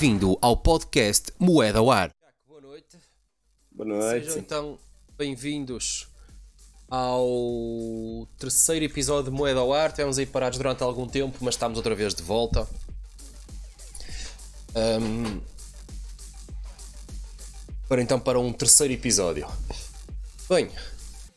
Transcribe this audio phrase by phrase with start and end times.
[0.00, 2.10] Bem-vindo ao podcast Moeda ao Ar.
[2.48, 2.98] Boa noite.
[3.70, 4.24] Boa noite.
[4.24, 4.78] Sejam então
[5.14, 6.08] bem-vindos
[6.88, 9.92] ao terceiro episódio de Moeda ao Ar.
[9.92, 12.66] Tivemos aí parados durante algum tempo, mas estamos outra vez de volta.
[14.74, 15.42] Ahm,
[17.86, 19.46] para então para um terceiro episódio.
[20.48, 20.70] Bem,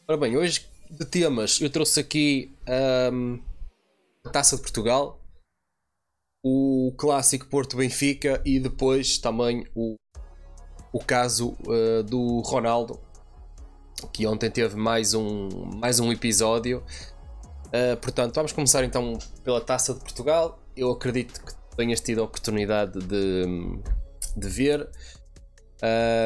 [0.07, 3.39] ora bem, hoje de temas eu trouxe aqui ahm,
[4.23, 5.19] a Taça de Portugal,
[6.43, 9.95] o clássico Porto Benfica e depois também o,
[10.91, 12.99] o caso uh, do Ronaldo,
[14.11, 15.47] que ontem teve mais um,
[15.77, 16.83] mais um episódio.
[17.67, 20.59] Uh, portanto, vamos começar então pela Taça de Portugal.
[20.75, 23.43] Eu acredito que tenhas tido a oportunidade de,
[24.35, 24.89] de ver.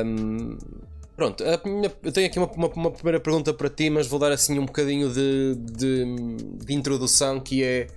[0.05, 0.57] Um,
[1.15, 4.31] pronto, minha- eu tenho aqui uma, uma- uma primeira pergunta para ti, mas vou dar
[4.31, 6.05] assim um bocadinho de, de,
[6.65, 7.87] de introdução que é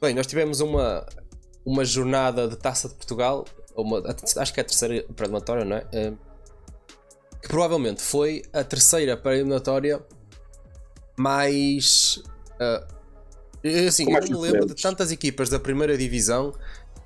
[0.00, 1.06] bem, nós tivemos uma,
[1.66, 3.44] uma jornada de Taça de Portugal,
[3.76, 4.02] uma-
[4.38, 5.86] acho que é a terceira pré-eliminatória, não é?
[5.92, 6.12] Eh,
[7.42, 10.00] Que provavelmente foi a terceira pré-eliminatória
[11.18, 12.22] mais.
[13.62, 16.52] eu, assim, Com eu me lembro de tantas equipas da primeira divisão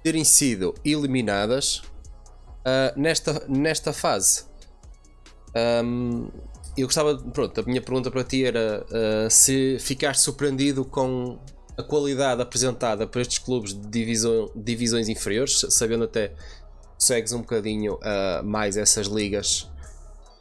[0.03, 1.83] terem sido eliminadas
[2.65, 4.45] ah, nesta, nesta fase.
[5.55, 6.29] Ahm,
[6.77, 11.39] eu gostava, pronto, a minha pergunta para ti era ah, se ficaste surpreendido com
[11.81, 16.33] a qualidade apresentada por estes clubes de divisão, divisões inferiores, sabendo até
[16.99, 19.69] segues um bocadinho ah, mais essas ligas,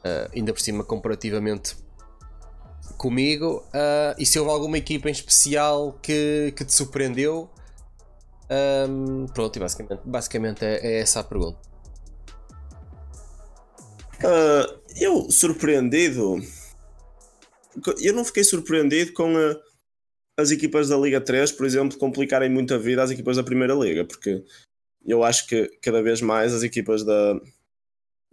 [0.03, 1.75] ah, ainda por cima comparativamente
[2.97, 7.49] comigo, ah, e se houve alguma equipa em especial que, que te surpreendeu.
[8.51, 11.59] Ahm, pronto, e basicamente, basicamente é, é essa a pergunta.
[14.99, 16.41] Eu surpreendido.
[18.01, 19.55] Eu não fiquei surpreendido com ah,
[20.39, 23.73] as equipas da Liga 3, por exemplo, complicarem muito a vida às equipas da Primeira
[23.73, 24.43] Liga, porque
[25.05, 27.33] eu acho que cada vez mais as equipas da,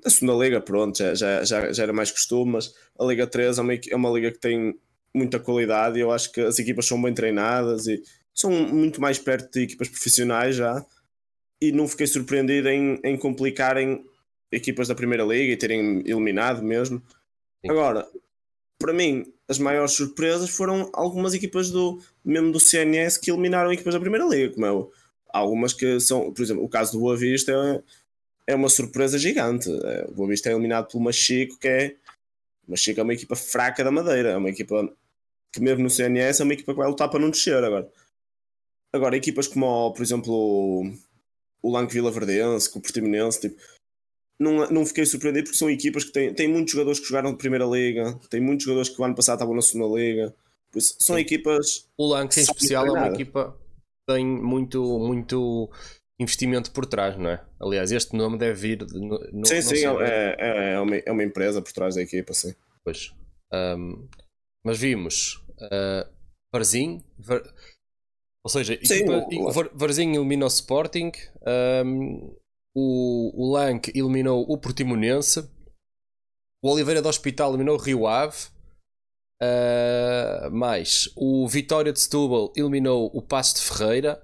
[0.02, 3.58] da Segunda Liga, pronto, já, já, já, já era mais costume, mas a Liga 3
[3.58, 4.78] é uma, é uma liga que tem
[5.12, 8.02] muita qualidade e eu acho que as equipas são bem treinadas e
[8.34, 10.84] são muito mais perto de equipas profissionais já.
[11.60, 14.04] E não fiquei surpreendido em, em complicarem
[14.52, 17.02] equipas da Primeira Liga e terem eliminado mesmo.
[17.64, 17.70] Sim.
[17.70, 18.06] Agora,
[18.78, 23.94] para mim, as maiores surpresas foram algumas equipas do mesmo do CNS que eliminaram equipas
[23.94, 24.88] da Primeira Liga, como é
[25.28, 29.68] algumas que são, por exemplo, o caso do Boa Vista é, é uma surpresa gigante.
[29.70, 31.96] É, O Boa Vista é eliminado pelo Machico, que é
[32.66, 34.92] Machico é uma equipa fraca da Madeira, é uma equipa
[35.52, 37.88] que mesmo no CNS é uma equipa que vai lutar para não descer agora.
[38.92, 40.92] Agora, equipas como, por exemplo,
[41.62, 43.60] o, Lanque Vila Verdense, o Portimonense, tipo,
[44.38, 47.38] não, não fiquei surpreendido porque são equipas que têm, têm muitos jogadores que jogaram de
[47.38, 50.34] Primeira Liga, têm muitos jogadores que o ano passado estavam na Segunda Liga.
[50.74, 51.22] Isso, são Sim.
[51.22, 51.88] equipas.
[51.96, 55.70] O Lanx em especial é uma equipa que tem muito, muito
[56.20, 57.42] investimento por trás, não é?
[57.60, 58.84] Aliás, este nome deve vir.
[58.84, 62.02] De, no, sim, não sim, é, é, é, uma, é uma empresa por trás da
[62.02, 62.54] equipa, sim.
[62.84, 63.12] pois.
[63.52, 64.06] Ahm,
[64.64, 66.10] mas vimos uh,
[66.52, 67.42] Varzim, Var-
[68.44, 71.10] ou seja, Sim, equipa- o- Var- Varzim eliminou o Sporting,
[71.46, 72.30] ahm,
[72.76, 75.48] o, o Lank eliminou o Portimonense,
[76.62, 78.36] o Oliveira do Hospital eliminou o Rio Ave.
[79.42, 84.22] Uh, mais o Vitória de Setúbal eliminou o Passo de Ferreira.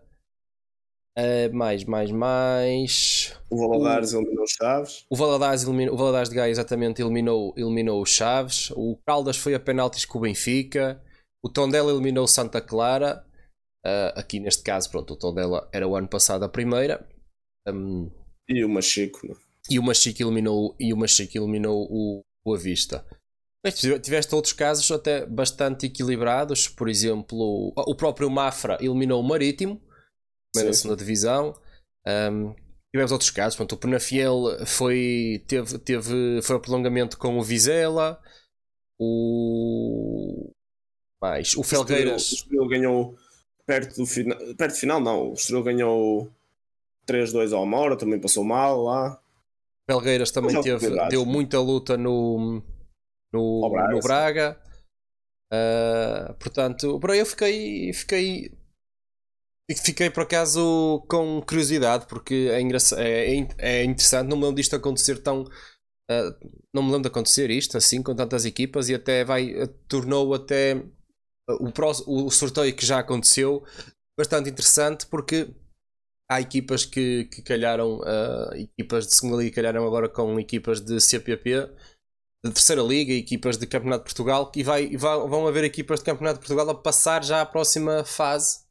[1.18, 3.36] Uh, mais, mais, mais.
[3.48, 5.06] O Valadares eliminou os Chaves.
[5.08, 8.70] O Valadares, eliminou, o Valadares de Gaia exatamente eliminou, eliminou o Chaves.
[8.72, 11.02] O Caldas foi a penaltis com o Benfica.
[11.42, 13.24] O Tondela eliminou o Santa Clara.
[13.84, 17.06] Uh, aqui neste caso, pronto, o Tondela era o ano passado a primeira.
[17.68, 18.10] Um,
[18.48, 19.26] E o Machico.
[19.28, 19.34] né?
[19.70, 23.06] e o Machique eliminou, e o Machique eliminou o Boa Vista.
[23.64, 29.20] Mas tive- tiveste outros casos até bastante equilibrados, por exemplo, o- o próprio Mafra eliminou
[29.20, 29.80] o Marítimo,
[30.56, 31.54] na segunda divisão.
[32.04, 32.52] Um,
[32.92, 38.20] tivemos outros casos, pronto, o Penafiel foi, teve, teve, foi ao prolongamento com o Vizela,
[38.98, 40.50] o.
[41.22, 42.32] Mais, o Felgueiras.
[42.32, 43.16] O Estoril ganhou
[43.64, 44.38] perto do final.
[44.56, 45.30] Perto do final, não.
[45.30, 46.32] O Estoril ganhou
[47.12, 49.20] 3-2 ao Mora, também passou mal lá.
[49.88, 52.62] Felgueiras também Mas teve, deu muita luta no,
[53.32, 54.00] no, Braga, no.
[54.00, 54.60] Braga.
[55.52, 58.52] Ah, portanto, eu fiquei, fiquei,
[59.84, 62.60] fiquei por acaso com curiosidade porque é,
[62.98, 64.28] é, é- é interessante.
[64.28, 65.44] Não me lembro disto acontecer tão.
[66.10, 66.36] ah,
[66.74, 69.54] não me lembro de acontecer isto assim com tantas equipas e até vai
[69.88, 70.82] tornou até
[71.60, 73.64] o, pró- o sorteio que já aconteceu
[74.18, 75.48] bastante interessante porque
[76.34, 81.00] há equipas que, que calharam, ah, equipas de segunda liga calharam agora com equipas de
[81.00, 81.68] CPP,
[82.44, 86.00] de terceira liga, equipas de Campeonato de Portugal, e, vai, e vai- vão haver equipas
[86.00, 88.64] de Campeonato de Portugal a passar já à próxima fase,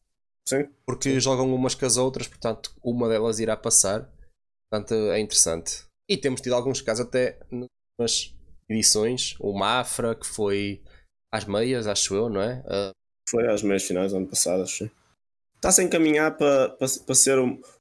[0.47, 0.67] Sim.
[0.85, 4.09] porque jogam umas com as outras, portanto, uma delas irá passar.
[4.69, 5.83] Portanto, é interessante.
[6.09, 7.37] E temos tido alguns casos até
[7.97, 8.33] nas
[8.69, 9.35] edições.
[9.39, 10.81] O Mafra, que foi
[11.31, 12.63] às meias, acho eu, não é?
[12.65, 12.91] Uh...
[13.29, 14.89] Foi às meias finais do ano passado, acho.
[15.61, 17.37] Está-se a encaminhar para, para, para ser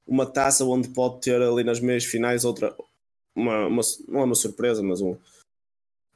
[0.06, 2.76] uma taça onde pode ter ali nas meias finais outra.
[3.34, 5.16] Uma, uma não é uma surpresa, mas um,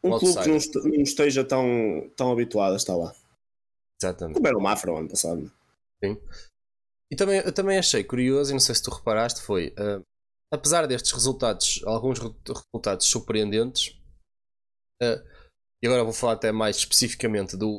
[0.02, 3.14] um clube que não, não, esteja tão, tão habituado a estar lá.
[3.98, 4.36] Exatamente.
[4.36, 5.50] Como era o Mafra o ano passado.
[6.04, 6.20] Sim.
[7.10, 10.02] E também, eu também achei curioso, e não sei se tu reparaste, foi uh,
[10.52, 13.98] apesar destes resultados, alguns resultados surpreendentes,
[15.02, 15.24] uh,
[15.82, 17.78] e agora vou falar até mais especificamente do,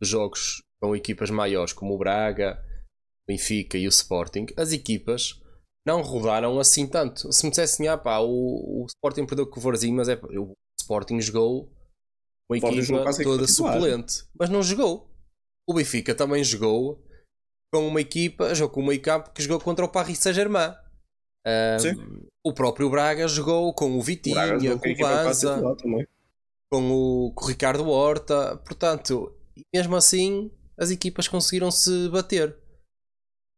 [0.00, 2.62] dos jogos com equipas maiores como o Braga,
[3.28, 5.40] Benfica e o Sporting, as equipas
[5.86, 7.32] não rodaram assim tanto.
[7.32, 10.52] Se me dissessem, ah pá, o, o Sporting perdeu com o Vorzinho, mas é, o
[10.80, 11.72] Sporting jogou
[12.48, 15.10] uma equipa toda suplente, mas não jogou.
[15.68, 17.04] O Benfica também jogou
[17.72, 20.74] com uma equipa, jogou com o meio campo que jogou contra o Paris Saint-Germain.
[21.46, 25.76] Um, o próprio Braga jogou com o Vitinha, o com o Banza,
[26.70, 28.56] com o, com o Ricardo Horta.
[28.64, 29.32] Portanto,
[29.72, 32.56] mesmo assim, as equipas conseguiram se bater.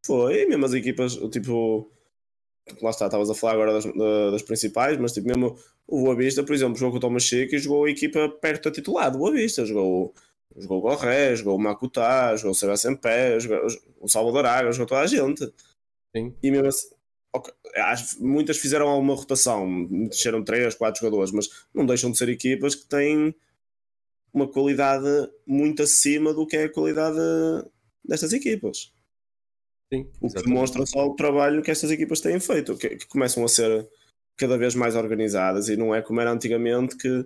[0.08, 1.92] Foi, mesmo as equipas, tipo,
[2.80, 3.84] lá está, estavas a falar agora das,
[4.32, 5.54] das, principais, mas tipo, mesmo
[5.86, 8.64] o Boa Vista, por exemplo, jogou com o Thomas Chico e jogou a equipa perto
[8.64, 10.14] da titular do Boa Vista, jogou
[10.56, 13.66] Jogou o Gorré, jogou o Macutá, jogou o Sebastião Pé, jogou
[14.00, 15.44] o Salvador Água, jogou toda a gente.
[16.16, 16.34] Sim.
[16.42, 16.88] E mesmo assim,
[17.32, 17.52] okay,
[18.18, 22.86] muitas fizeram alguma rotação, desceram 3, 4 jogadores, mas não deixam de ser equipas que
[22.86, 23.34] têm
[24.32, 27.18] uma qualidade muito acima do que é a qualidade
[28.04, 28.92] destas equipas.
[29.92, 33.44] Sim, o que demonstra só o trabalho que estas equipas têm feito, que, que começam
[33.44, 33.88] a ser
[34.36, 37.24] cada vez mais organizadas e não é como era antigamente que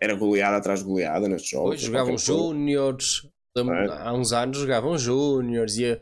[0.00, 1.70] era goleada atrás de goleada nestes jogos.
[1.70, 3.26] Pois, jogavam júniores,
[3.56, 3.62] é.
[3.90, 6.00] há uns anos jogavam júniores, ia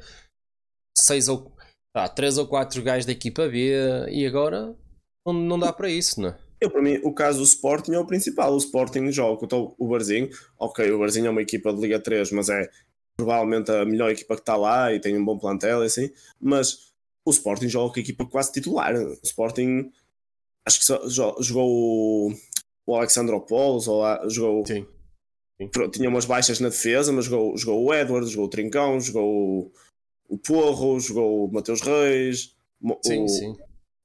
[0.97, 1.53] seis ou
[1.95, 3.73] ah, três ou quatro gajos da equipa B
[4.11, 4.77] e agora
[5.25, 6.39] não, não dá para isso, não é?
[6.61, 8.55] Eu, para mim, o caso do Sporting é o principal.
[8.55, 10.31] O Sporting joga contra o Barzinho.
[10.59, 12.71] Ok, o Barzinho é uma equipa de Liga 3, mas é
[13.17, 16.11] provavelmente a melhor equipa que está lá e tem um bom plantel e assim.
[16.41, 16.93] Mas
[17.25, 18.95] o Sporting joga com a equipa quase titular.
[18.95, 19.91] O Sporting
[20.65, 22.33] acho que jogou
[22.87, 24.67] o Alexandropoulos, ou lá, jogou.
[24.67, 24.87] Sim.
[25.59, 25.91] Sim.
[25.91, 29.73] Tinha umas baixas na defesa, mas jogou, jogou o Edward, jogou o Trincão, jogou
[30.29, 32.55] o Porro, jogou o Mateus Reis,
[33.03, 33.57] sim, o sim.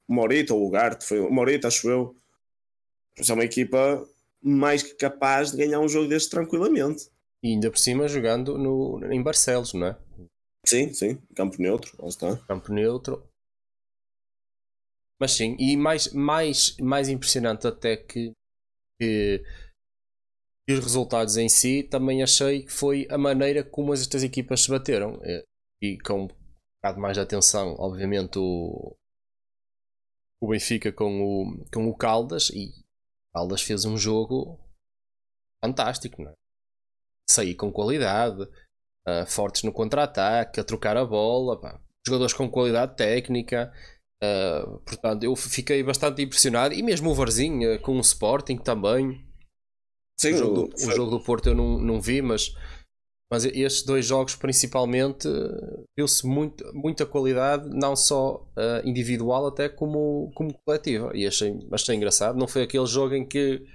[0.07, 2.15] Morita, ou o Garte, foi o Morita, acho eu.
[3.17, 4.07] É uma equipa
[4.41, 7.09] mais que capaz de ganhar um jogo deste tranquilamente.
[7.43, 9.97] E ainda por cima jogando no, em Barcelos, não é?
[10.65, 12.37] Sim, sim, campo neutro, lá está.
[12.47, 13.27] Campo neutro.
[15.19, 18.33] Mas sim, e mais, mais, mais impressionante até que
[19.01, 19.43] que,
[20.69, 25.19] os resultados em si também achei que foi a maneira como estas equipas se bateram
[25.23, 25.43] eh,
[25.81, 28.95] e com um bocado mais de atenção obviamente o,
[30.39, 34.59] o Benfica com o, com o Caldas e o Caldas fez um jogo
[35.63, 36.40] fantástico não é?
[37.31, 41.79] Sair com qualidade uh, fortes no contra-ataque a trocar a bola pá.
[42.05, 43.71] jogadores com qualidade técnica
[44.23, 46.73] Uh, portanto, eu fiquei bastante impressionado.
[46.73, 49.25] E mesmo o Varzinho uh, com o Sporting também.
[50.19, 52.53] Sim, o, jogo do, o jogo do Porto eu não, não vi, mas,
[53.31, 58.47] mas estes dois jogos principalmente uh, viu-se muito, muita qualidade, não só
[58.85, 61.11] individual, até como, como coletiva.
[61.15, 62.37] E achei, achei engraçado.
[62.37, 63.65] Não foi aquele jogo em que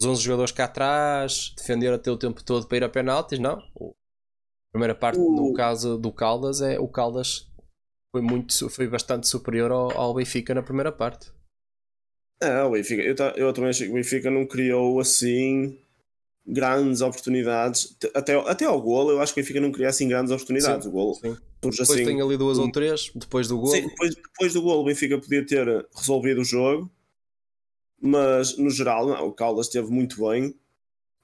[0.00, 3.58] os 11 jogadores cá atrás defenderam até o tempo todo para ir a penaltis, não.
[3.58, 5.32] A primeira parte, o...
[5.32, 7.48] no caso do Caldas, é o Caldas
[8.12, 11.30] foi, muito, foi bastante superior ao, ao Benfica na primeira parte.
[12.40, 15.76] É, o Benfica, eu, eu também achei que o Benfica não criou assim
[16.46, 17.96] grandes oportunidades.
[18.14, 20.84] Até, até ao golo, eu acho que o Benfica não criou assim grandes oportunidades.
[20.84, 21.36] Sim, o golo sim.
[21.60, 23.72] depois assim, tem ali duas um, ou três, depois do golo.
[23.72, 26.90] Sim, depois, depois do golo, o Benfica podia ter resolvido o jogo,
[28.00, 30.54] mas no geral, não, o Caldas esteve muito bem.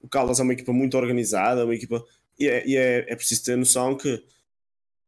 [0.01, 2.03] O Caldas é uma equipa muito organizada, uma equipa.
[2.37, 4.23] E é, e é, é preciso ter noção que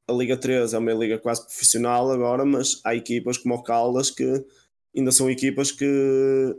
[0.08, 4.10] a Liga 3 é uma liga quase profissional agora, mas há equipas como o Caldas
[4.10, 4.46] que
[4.96, 6.56] ainda são equipas que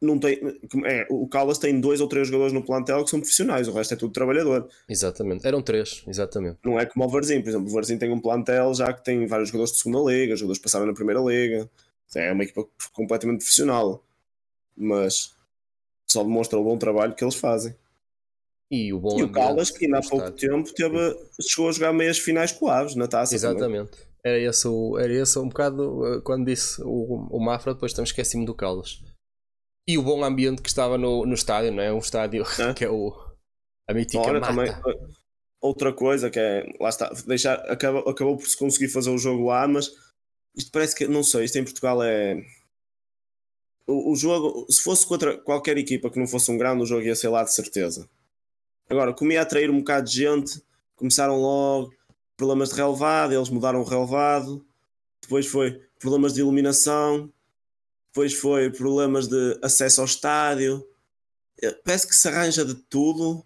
[0.00, 0.40] não tem.
[0.86, 3.94] É, o Caldas tem dois ou três jogadores no plantel que são profissionais, o resto
[3.94, 4.68] é tudo trabalhador.
[4.88, 6.58] Exatamente, eram três, exatamente.
[6.64, 9.26] Não é como o Varzim, por exemplo, o Varzim tem um plantel já que tem
[9.26, 11.68] vários jogadores de segunda liga, jogadores que passaram na primeira liga,
[12.14, 14.02] é uma equipa completamente profissional,
[14.78, 15.34] mas
[16.10, 17.74] só demonstra o bom trabalho que eles fazem.
[18.70, 21.92] E o, bom e o Caldas, que ainda há pouco tempo teve, chegou a jogar
[21.92, 23.34] meias finais com o Aves na taça.
[23.34, 23.90] Exatamente.
[23.90, 24.08] Também.
[24.24, 28.08] Era esse, o, era esse um bocado eh, quando disse o, o Mafra, depois também
[28.08, 29.02] esqueci-me do Caldas.
[29.86, 31.92] E o bom ambiente que estava no, no estádio, não é?
[31.92, 32.74] Um estádio é?
[32.74, 33.14] que é o,
[33.88, 34.52] a mítica Ora, mata.
[34.52, 35.08] Também, eh,
[35.62, 39.46] outra coisa que é, lá está, deixar, acabou, acabou por se conseguir fazer o jogo
[39.46, 39.90] lá, mas
[40.54, 42.44] Isto parece que, não sei, isto em Portugal é.
[43.88, 47.02] O, o jogo, se fosse contra qualquer equipa que não fosse um grande, o jogo
[47.02, 48.08] ia ser lá de certeza.
[48.88, 50.62] Agora, como ia atrair um bocado de gente,
[50.94, 51.92] começaram logo
[52.36, 54.64] problemas de relevado, eles mudaram o relevado,
[55.20, 57.32] depois foi problemas de iluminação,
[58.06, 60.86] depois foi problemas de acesso ao estádio.
[61.60, 63.44] Eh, parece que se arranja de tudo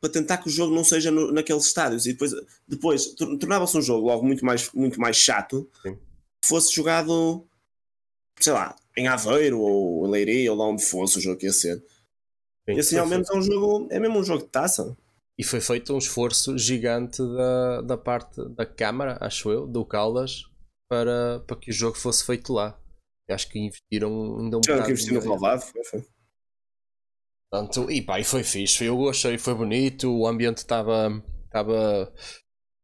[0.00, 2.32] para tentar que o jogo não seja no, naqueles estádios e depois,
[2.66, 5.96] depois tornava-se um jogo logo muito mais, muito mais chato Sim.
[6.44, 7.46] fosse jogado
[8.40, 11.52] sei lá, em Aveiro ou em Leiria ou lá onde fosse o jogo que ia
[11.52, 11.76] ser.
[12.68, 14.96] Sim, e assim ao menos é um jogo, é mesmo um jogo de taça.
[15.38, 20.44] E foi feito um esforço gigante da, da parte da Câmara, acho eu, do Caldas,
[20.88, 22.78] para, para que o jogo fosse feito lá.
[23.26, 24.84] Eu acho que investiram ainda um bocado.
[24.84, 26.04] que investir no Relvado, foi, foi.
[27.50, 28.84] Portanto, e pá, e foi fixe.
[28.84, 32.12] Eu gostei, foi bonito, o ambiente estava estava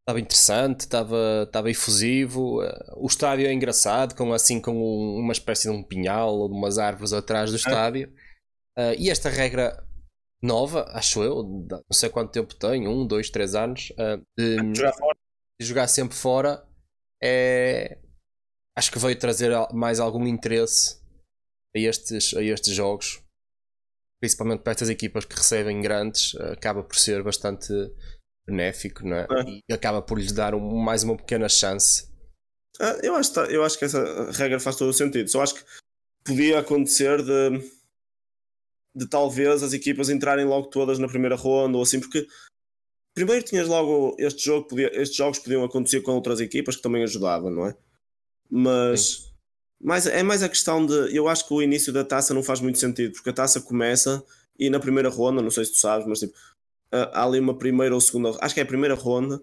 [0.09, 2.62] estava interessante, estava estava efusivo.
[2.97, 4.73] O estádio é engraçado, com assim com
[5.19, 7.59] uma espécie de um pinhal ou de umas árvores atrás do é.
[7.59, 8.09] estádio.
[8.79, 9.85] Uh, e esta regra
[10.41, 14.95] nova, acho eu, não sei quanto tempo tem, um, dois, três anos, uh, de, jogar
[15.61, 16.65] de, jogar sempre fora,
[17.21, 17.99] é,
[18.77, 21.03] acho que veio trazer mais algum interesse
[21.75, 23.21] a estes, a estes jogos,
[24.21, 27.73] principalmente para estas equipas que recebem grandes, uh, acaba por ser bastante
[28.49, 29.26] benéfico, não é?
[29.31, 29.61] é.
[29.69, 32.09] E acaba por lhes dar um, mais uma pequena chance.
[32.81, 35.64] Ah, eu, acho, eu acho que essa regra faz todo o sentido, só acho que
[36.25, 37.78] podia acontecer de
[38.95, 42.26] de talvez as equipas entrarem logo todas na primeira ronda ou assim, porque
[43.14, 47.05] primeiro tinhas logo este jogo, podia, estes jogos podiam acontecer com outras equipas que também
[47.05, 47.76] ajudavam, não é?
[48.50, 49.33] Mas
[49.81, 52.61] mais, é mais a questão de eu acho que o início da taça não faz
[52.61, 54.25] muito sentido, porque a taça começa
[54.59, 56.35] e na primeira ronda, não sei se tu sabes, mas tipo,
[56.92, 59.40] há ali uma primeira ou segunda, acho que é a primeira ronda,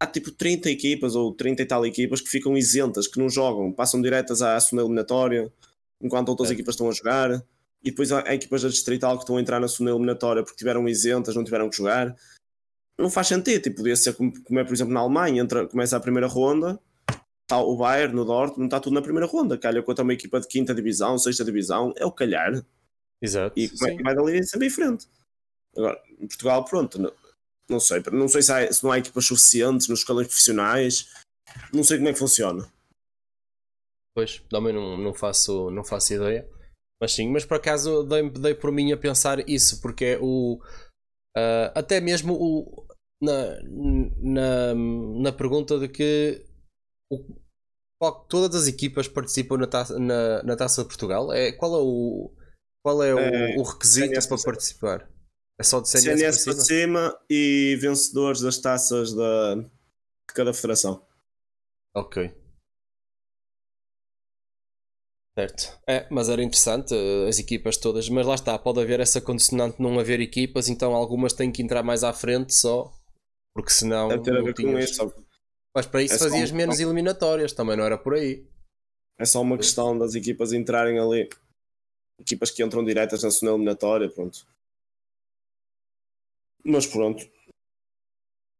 [0.00, 3.72] há tipo 30 equipas ou 30 e tal equipas que ficam isentas, que não jogam,
[3.72, 5.52] passam diretas à segunda eliminatória,
[6.00, 6.52] enquanto outras é.
[6.52, 7.42] equipas estão a jogar
[7.82, 10.88] e depois há equipas da Distrital que estão a entrar na segunda eliminatória porque tiveram
[10.88, 12.16] isentas, não tiveram que jogar.
[12.98, 15.96] Não faz sentido, tipo, podia ser como, como é, por exemplo, na Alemanha, entra, começa
[15.96, 16.80] a primeira ronda,
[17.42, 20.48] está o Bayern no Dortmund, está tudo na primeira ronda, calha contra uma equipa de
[20.48, 22.64] quinta divisão, sexta divisão, é o calhar.
[23.20, 23.58] Exato.
[23.58, 25.06] E como é que vai dali sempre em frente.
[25.76, 27.12] Agora, em Portugal, pronto, não,
[27.68, 31.08] não sei, não sei se, há, se não há equipas suficientes nos escalões profissionais,
[31.72, 32.70] não sei como é que funciona.
[34.14, 36.48] Pois, também não, não, faço, não faço ideia.
[37.00, 40.58] Mas sim, mas por acaso dei, dei por mim a pensar isso, porque é o.
[41.36, 42.86] Uh, até mesmo o,
[43.20, 43.60] na,
[44.22, 46.46] na, na pergunta de que
[47.10, 47.18] o,
[48.28, 51.30] todas as equipas participam na taça, na, na taça de Portugal.
[51.32, 52.30] É, qual é o,
[52.82, 55.10] qual é o, é, o requisito para participar?
[55.58, 56.64] É só de CNS, CNS para, cima?
[56.64, 61.02] cima e vencedores das taças da, de cada federação.
[61.94, 62.30] Ok.
[65.38, 65.78] Certo.
[65.86, 69.76] É, mas era interessante eh, as equipas todas, mas lá está, pode haver essa condicionante
[69.76, 72.90] de não haver equipas, então algumas têm que entrar mais à frente só,
[73.54, 74.08] porque senão.
[74.08, 74.96] Deve ter a ver tinhas...
[74.96, 75.14] com isso.
[75.74, 76.56] Mas para isso é fazias um...
[76.56, 78.46] menos eliminatórias, também não era por aí.
[79.18, 81.28] É só uma questão das equipas entrarem ali.
[82.18, 84.46] Equipas que entram diretas na segunda eliminatória, pronto.
[86.66, 87.24] Mas pronto.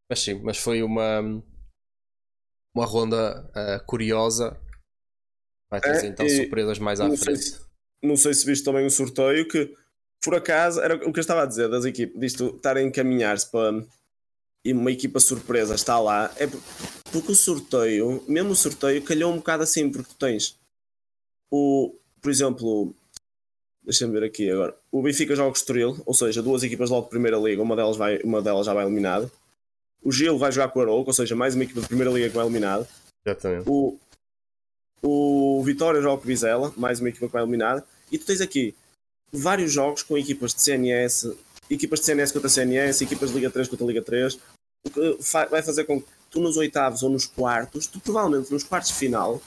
[0.08, 1.20] Mas sim, mas foi uma
[2.74, 4.60] uma ronda uh, curiosa
[5.70, 7.42] Vai trazer é, então surpresas mais à frente.
[7.42, 7.58] Sei,
[8.02, 9.74] não sei se viste também um sorteio que,
[10.22, 13.50] por acaso, era o que eu estava a dizer das equipes, disto estarem a encaminhar-se
[13.50, 13.84] para
[14.64, 16.48] e uma equipa surpresa está lá, é
[17.12, 20.58] porque o sorteio, mesmo o sorteio, calhou um bocado assim, porque tu tens
[21.48, 22.92] o, por exemplo,
[23.86, 27.10] deixa-me ver aqui agora, o Benfica joga o Estoril, ou seja, duas equipas logo de
[27.10, 29.30] primeira liga, uma delas, vai, uma delas já vai eliminada.
[30.02, 32.28] O Gil vai jogar com o Arouca, ou seja, mais uma equipa de primeira liga
[32.28, 32.86] que vai eliminada.
[33.24, 33.68] Exatamente.
[33.68, 33.96] O,
[35.02, 37.82] o Vitória joga com Vizela, mais uma equipa que vai eliminar.
[38.10, 38.74] E tu tens aqui
[39.32, 41.32] vários jogos com equipas de CNS,
[41.70, 44.38] equipas de CNS contra CNS, equipas de Liga 3 contra Liga 3,
[44.84, 45.18] o que
[45.50, 48.96] vai fazer com que tu nos oitavos ou nos quartos, tu provavelmente nos quartos de
[48.96, 49.40] final,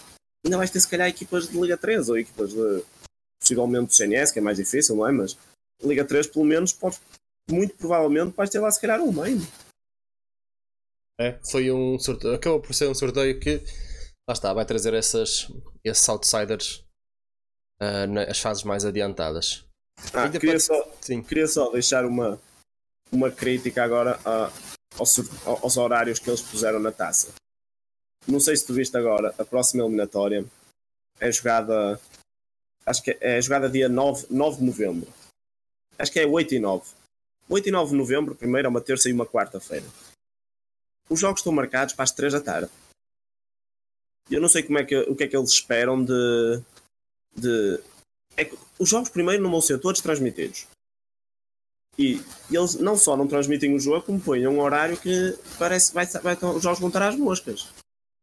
[0.46, 2.84] ainda vais ter se calhar equipas de Liga 3 ou equipas de
[3.40, 5.12] possivelmente CNS, que é mais difícil, não é?
[5.12, 5.38] Mas
[5.82, 7.00] Liga 3 pelo menos podes,
[7.50, 9.46] muito provavelmente vais ter lá se calhar uma ainda.
[11.18, 13.62] É, foi um sorteio, acabou por ser um sorteio que
[14.28, 15.48] lá está, vai trazer essas,
[15.84, 16.86] esses outsiders
[17.82, 19.66] uh, nas fases mais adiantadas.
[20.14, 20.82] Ah, queria, só,
[21.28, 22.40] queria só deixar uma,
[23.12, 24.52] uma crítica agora a,
[24.98, 27.34] aos, aos horários que eles puseram na taça.
[28.28, 30.46] Não sei se tu viste agora, a próxima eliminatória
[31.20, 32.00] é jogada.
[32.90, 35.14] Acho que é, jogada dia 9, 9 de novembro.
[36.00, 36.84] Acho que é 8 e 9.
[37.48, 39.86] 8 e 9 de novembro, primeiro é uma terça e uma quarta-feira.
[41.08, 42.72] Os jogos estão marcados para as 3 da tarde.
[44.32, 46.62] Eu não sei como é que, o que é que eles esperam de.
[47.36, 47.80] de
[48.36, 50.66] é os jogos primeiro não vão ser todos transmitidos.
[51.96, 52.20] E
[52.50, 56.08] eles não só não transmitem o jogo, como põem um horário que parece que vai,
[56.08, 57.68] vai, os jogos vão estar às moscas.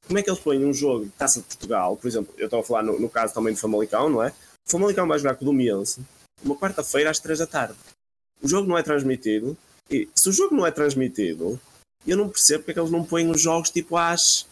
[0.08, 2.60] Como é que eles põem um jogo de Taça de Portugal, por exemplo, eu estou
[2.60, 4.32] a falar no, no caso também do Famalicão, não é?
[4.66, 6.00] O Famalicão vai jogar com o Domiense
[6.44, 7.76] uma quarta-feira às 3 da tarde.
[8.42, 9.56] O jogo não é transmitido,
[9.90, 11.58] e se o jogo não é transmitido,
[12.06, 14.46] eu não percebo porque é que eles não põem os jogos tipo às,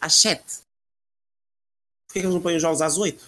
[0.00, 0.42] às 7.
[2.08, 3.24] Porquê é que eles não põem os jogos às 8?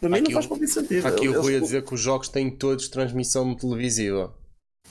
[0.00, 1.06] Para mim Aqui não faz qualquer sentido.
[1.06, 4.34] Aqui eu Eles- vou a dizer que os jogos têm todos transmissão televisiva.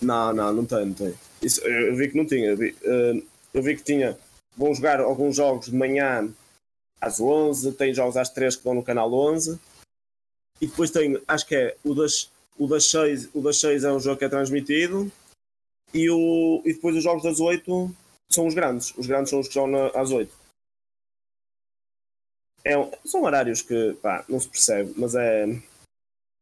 [0.02, 1.14] Não, não, não tem, não tem.
[1.42, 2.50] Isso, eu eu vi que não tinha.
[2.52, 3.24] Eu vi, eh,
[3.54, 4.18] eu vi que tinha.
[4.58, 6.32] Vão jogar alguns jogos de manhã
[7.04, 9.60] às 11, tem jogos às 3 que vão no canal 11.
[10.62, 13.92] E depois tem, acho que é o das, o das 6, o das 6 é
[13.92, 15.12] um jogo que é transmitido.
[15.94, 17.94] E, o, e depois os jogos das 8
[18.30, 18.94] são os grandes.
[18.98, 20.34] Os grandes são os que jogam às 8.
[22.66, 22.74] É,
[23.06, 25.46] são horários que pá, não se percebe, mas é.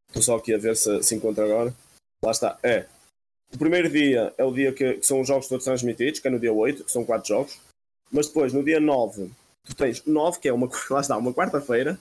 [0.08, 1.74] Estou só aqui a ver se, se encontro agora.
[2.24, 2.60] Lá está.
[2.62, 2.86] É.
[3.52, 6.32] O primeiro dia é o dia que, que são os jogos todos transmitidos, que é
[6.32, 7.60] no dia 8, que são 4 jogos.
[8.12, 9.32] Mas depois, no dia 9,
[9.66, 12.00] tu tens 9, que é uma, lá está, uma quarta-feira,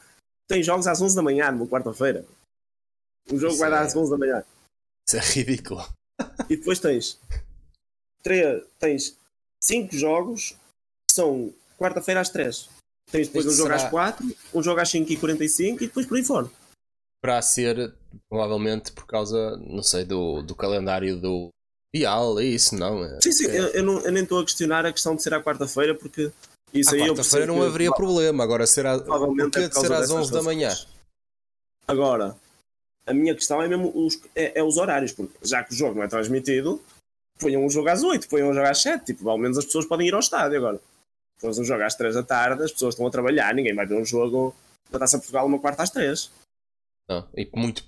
[0.48, 2.24] tens jogos às 11 da manhã, numa quarta-feira.
[3.30, 4.44] O jogo Isso vai dar é- às 11 da manhã.
[5.06, 5.86] Isso é ridículo.
[6.48, 7.18] E depois tens,
[8.22, 9.16] três, tens
[9.62, 10.50] 5 jogos
[11.08, 12.68] que são quarta-feira às 3.
[13.10, 16.16] Tens depois um Isto jogo será- às 4, um jogo às 5h45 e depois por
[16.16, 16.50] aí fora.
[17.22, 17.92] Para ser,
[18.28, 21.48] provavelmente, por causa, não sei, do, do calendário do
[21.94, 23.04] Dial, é isso, não?
[23.04, 25.22] É, Sim, sim, é- eu, eu não, eu nem estou a questionar a questão de
[25.22, 26.30] ser à quarta-feira porque
[26.72, 28.98] isso À aí eu quarta-feira percebo não que- haveria problema, agora será.
[28.98, 30.70] Provavelmente é de por causa ser às dessas 11 da manhã?
[31.86, 32.36] Agora,
[33.06, 35.96] a minha questão é mesmo os, é, é os horários, porque já que o jogo
[35.96, 36.80] não é transmitido,
[37.38, 39.86] ponham um jogo às 8, ponham um jogo às 7, tipo, ao menos as pessoas
[39.86, 40.80] podem ir ao estádio agora.
[41.38, 43.94] Fores um jogo às 3 da tarde, as pessoas estão a trabalhar, ninguém vai ver
[44.00, 44.54] um jogo
[44.90, 46.30] da Taça de Portugal uma quarta às 3.
[47.08, 47.82] Não, e, muito,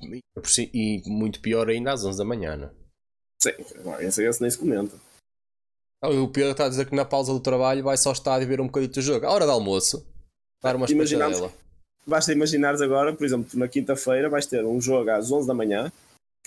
[0.75, 2.71] e muito pior ainda às 11 da manhã, não é?
[3.41, 3.51] Sim,
[4.07, 4.97] esse, esse nem se comenta.
[6.03, 8.49] Ah, O Pedro está a dizer que na pausa do trabalho vai só ao estádio
[8.49, 9.25] ver um bocadinho do jogo.
[9.27, 10.05] À hora de almoço,
[10.63, 11.53] dar uma espetadela.
[12.05, 15.93] Basta imaginares agora, por exemplo, na quinta-feira vais ter um jogo às 11 da manhã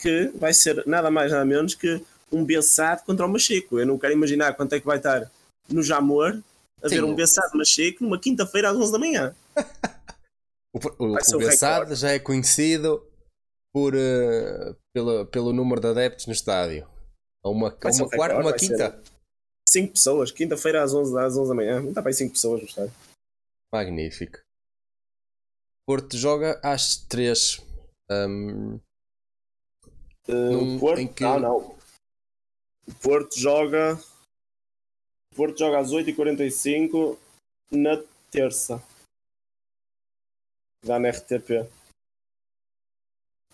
[0.01, 3.79] que vai ser nada mais nada menos que um Bessade contra o Machico.
[3.79, 5.31] Eu não quero imaginar quanto é que vai estar
[5.69, 6.37] no Jamor
[6.83, 9.33] a Sim, ver um o- Bessade Machico numa quinta-feira às 11 da manhã.
[10.73, 11.95] O, o, o recorde.
[11.95, 13.01] já é conhecido
[13.73, 13.93] por,
[14.93, 16.85] pela, pelo número de adeptos no estádio.
[17.45, 18.93] Uma, uma, um quarta, uma vai ser.
[19.79, 19.87] Quinta.
[19.87, 21.81] 5 pessoas, quinta-feira às 11, às 11 da manhã.
[21.81, 22.93] Não está para aí 5 pessoas no estádio.
[23.71, 24.39] Magnífico.
[25.85, 27.61] Porto joga às 3.
[28.11, 28.79] Um,
[30.27, 31.77] Uh, Num- Porto, em que- não, não.
[32.99, 33.95] Porto joga.
[35.35, 37.15] Porto joga às 8h45
[37.69, 38.81] na terça.
[40.83, 41.69] Dá na RTP.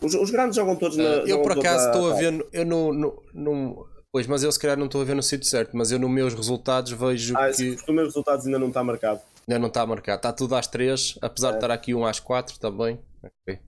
[0.01, 1.03] Os, os grandes jogam todos na.
[1.03, 2.38] eu jogam por acaso estou a tarde.
[2.38, 2.49] ver.
[2.53, 5.47] Eu no, no, no- Pois, mas eu se calhar não estou a ver no sítio
[5.47, 5.76] certo.
[5.76, 9.21] Mas eu nos meus resultados vejo Ah, que os meus resultados ainda não está marcado.
[9.47, 10.17] ainda não está marcado.
[10.17, 11.58] Está tudo às 3, apesar de É.
[11.60, 13.00] estar aqui um às 4 também.
[13.24, 13.60] Ok.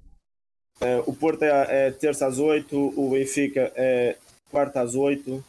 [0.82, 4.18] Eh, o Porto é, é terça às 8, o Benfica é
[4.52, 5.44] quarta às 8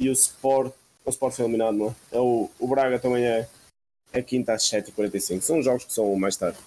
[0.00, 0.72] e o Sport.
[1.04, 2.16] O Sport foi eliminado, não é?
[2.16, 3.48] É O, o Braga também é,
[4.12, 5.42] é quinta às 7h45.
[5.42, 6.58] São jogos que são mais tarde.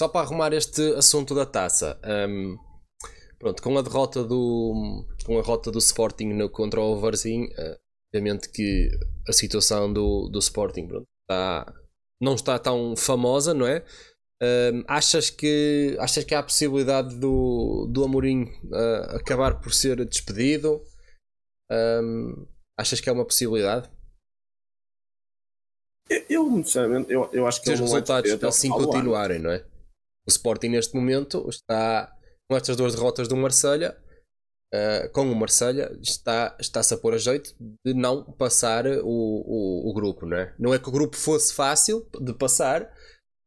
[0.00, 1.98] Só para arrumar este assunto da taça.
[2.28, 2.56] hum,
[3.40, 5.04] pronto, com a derrota do.
[5.24, 8.90] Com a derrota do Sporting no, contra o Varzim, eh, obviamente que
[9.26, 11.74] a situação do, do Sporting pronto, está,
[12.20, 13.84] não está tão famosa, não é?
[14.42, 20.04] Hum, achas, que, achas que há a possibilidade do, do Amorim eh, acabar por ser
[20.04, 20.82] despedido?
[21.70, 22.46] Hum,
[22.78, 23.90] achas que é uma possibilidade?
[26.08, 29.64] Eu, eu, sinceramente, eu, eu acho que se os é resultados assim continuarem, não é?
[30.26, 32.12] O Sporting neste momento está
[32.50, 33.96] com estas duas derrotas do Marselha,
[34.74, 37.54] eh, com o Marselha, está, está-se a pôr a jeito
[37.86, 40.52] de não passar o, o, o grupo, não é?
[40.58, 42.92] Não é que o grupo fosse fácil de passar,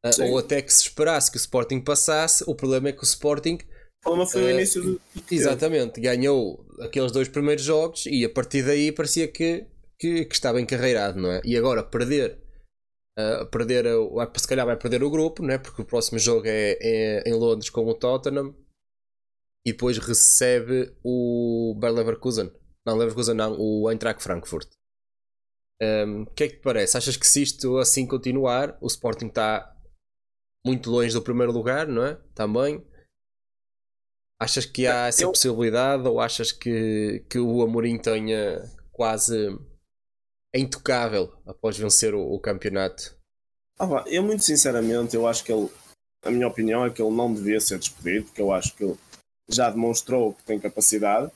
[0.09, 0.29] Sim.
[0.29, 3.57] ou até que se esperasse que o Sporting passasse, o problema é que o Sporting
[3.99, 5.01] O problema foi o Eh, início do.
[5.29, 9.67] Exatamente, ganhou aqueles dois primeiros jogos e a partir daí parecia que,
[9.99, 11.41] que, que estava encarreirado, não é?
[11.43, 12.39] E agora perder,
[13.19, 13.83] ah, perder
[14.37, 15.57] se calhar vai perder o grupo, não é?
[15.57, 18.62] Porque o próximo jogo é, é em Londres com o Tottenham
[19.65, 22.52] e depois recebe o Bayer Leverkusen.
[22.86, 24.69] Não, Leverkusen não, o Eintracht Frankfurt.
[25.82, 26.97] O que é que te parece?
[26.97, 29.69] Achas que se isto assim continuar, o Sporting está
[30.65, 32.15] muito longe do primeiro lugar, não é?
[32.34, 32.86] Também.
[34.39, 39.47] Achas que há essa Eu- possibilidade ou achas que, que o Amorim tenha quase
[40.56, 43.17] é intocável após vencer o, o campeonato?
[43.80, 45.69] Ah, eu muito sinceramente, eu acho que ele,
[46.23, 48.97] a minha opinião é que ele não devia ser despedido, porque eu acho que ele
[49.49, 51.32] já demonstrou que tem capacidade.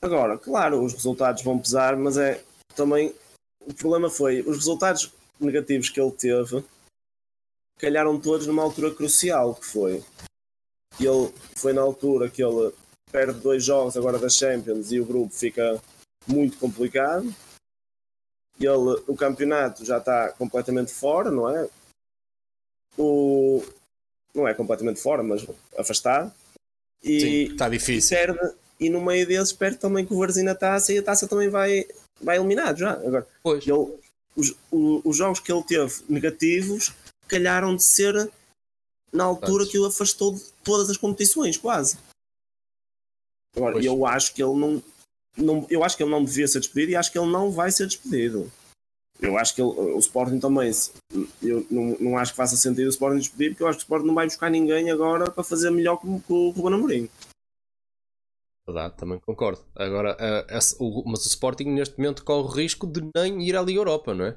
[0.00, 2.42] Agora, claro, os resultados vão pesar, mas é
[2.74, 3.14] também
[3.60, 6.64] o problema foi os resultados negativos que ele teve
[7.78, 10.04] calharam todos numa altura crucial que foi.
[11.00, 12.72] Ele foi na altura que ele
[13.10, 15.80] perde dois jogos agora da Champions e o grupo fica
[16.26, 17.32] muito complicado.
[18.60, 21.68] Ele, o campeonato já está completamente fora, não é?
[22.98, 23.62] O,
[24.34, 25.46] não é completamente fora, mas
[25.78, 26.32] afastado.
[27.02, 28.16] E Sim, está difícil.
[28.16, 31.48] Perde, e no meio deles perde também com o Varzina taça e a taça também
[31.48, 31.86] vai,
[32.20, 32.92] vai eliminado já.
[32.92, 33.66] Agora, pois.
[33.66, 33.98] Ele,
[34.36, 36.92] os, os jogos que ele teve negativos
[37.26, 38.30] calharam de ser
[39.12, 41.98] na altura que o afastou de todas as competições, quase.
[43.56, 43.84] Agora, pois.
[43.84, 44.82] eu acho que ele não,
[45.36, 47.70] não, eu acho que ele não devia ser despedido e acho que ele não vai
[47.70, 48.50] ser despedido.
[49.20, 50.70] Eu acho que ele, o Sporting também,
[51.42, 53.86] eu não, não acho que faça sentido o Sporting despedir, porque eu acho que o
[53.86, 57.10] Sporting não vai buscar ninguém agora para fazer melhor que, o Ruben Amorim.
[58.64, 59.60] Verdade, também concordo.
[59.74, 63.62] Agora, uh, o, mas o Sporting neste momento corre o risco de nem ir à
[63.62, 64.36] Liga Europa, não é?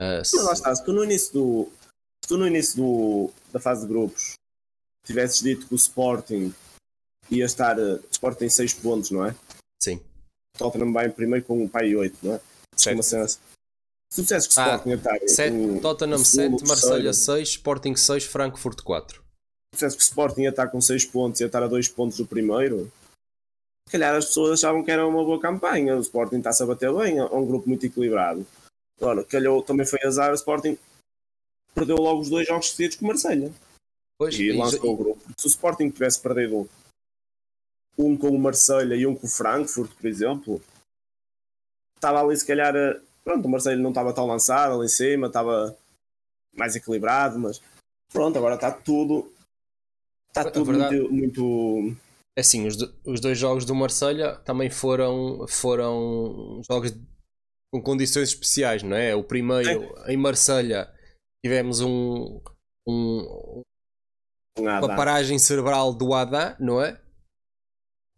[0.00, 0.40] Uh, se...
[0.42, 1.68] Lá está, se tu no início, do,
[2.24, 4.36] se tu no início do, da fase de grupos
[5.04, 6.52] tivesses dito que o Sporting
[7.30, 7.78] ia estar.
[7.78, 9.34] O Sporting tem 6 pontos, não é?
[9.82, 10.00] Sim.
[10.54, 12.40] O Tottenham vai primeiro com o pai 8, não é?
[12.76, 13.02] Certo.
[13.02, 13.55] Se tu
[14.22, 15.18] dissesse que o Sporting ia estar.
[15.26, 19.16] 7, Tottenham 7, Marselha 6, Sporting 6, Frankfurt 4.
[19.16, 19.22] Se
[19.74, 22.16] dissesse que o Sporting ia estar com 6 pontos e ia estar a 2 pontos
[22.16, 22.90] do primeiro,
[23.86, 25.96] se calhar as pessoas achavam que era uma boa campanha.
[25.96, 28.46] O Sporting está-se a bater bem, é um grupo muito equilibrado.
[29.00, 30.78] Agora, calhou, também foi azar, o Sporting
[31.74, 33.52] perdeu logo os dois jogos seguidos com o Marselha.
[34.18, 34.88] Pois, e lançou e...
[34.88, 35.20] o grupo.
[35.36, 36.68] Se o Sporting tivesse perdido
[37.98, 40.62] um com o Marselha e um com o Frankfurt, por exemplo,
[41.94, 42.74] estava ali se calhar.
[43.26, 45.76] Pronto, o Marselha não estava tão lançado ali em cima, estava
[46.54, 47.60] mais equilibrado, mas
[48.12, 49.32] pronto, agora está tudo.
[50.28, 51.00] Está tudo verdade...
[51.00, 51.96] muito, muito
[52.36, 56.94] é assim, os, os dois jogos do Marselha também foram, foram jogos
[57.72, 59.14] com condições especiais, não é?
[59.14, 60.12] O primeiro é.
[60.12, 60.92] em Marselha
[61.42, 62.38] tivemos um,
[62.86, 63.62] um,
[64.58, 67.00] uma paragem cerebral do Adá, não é?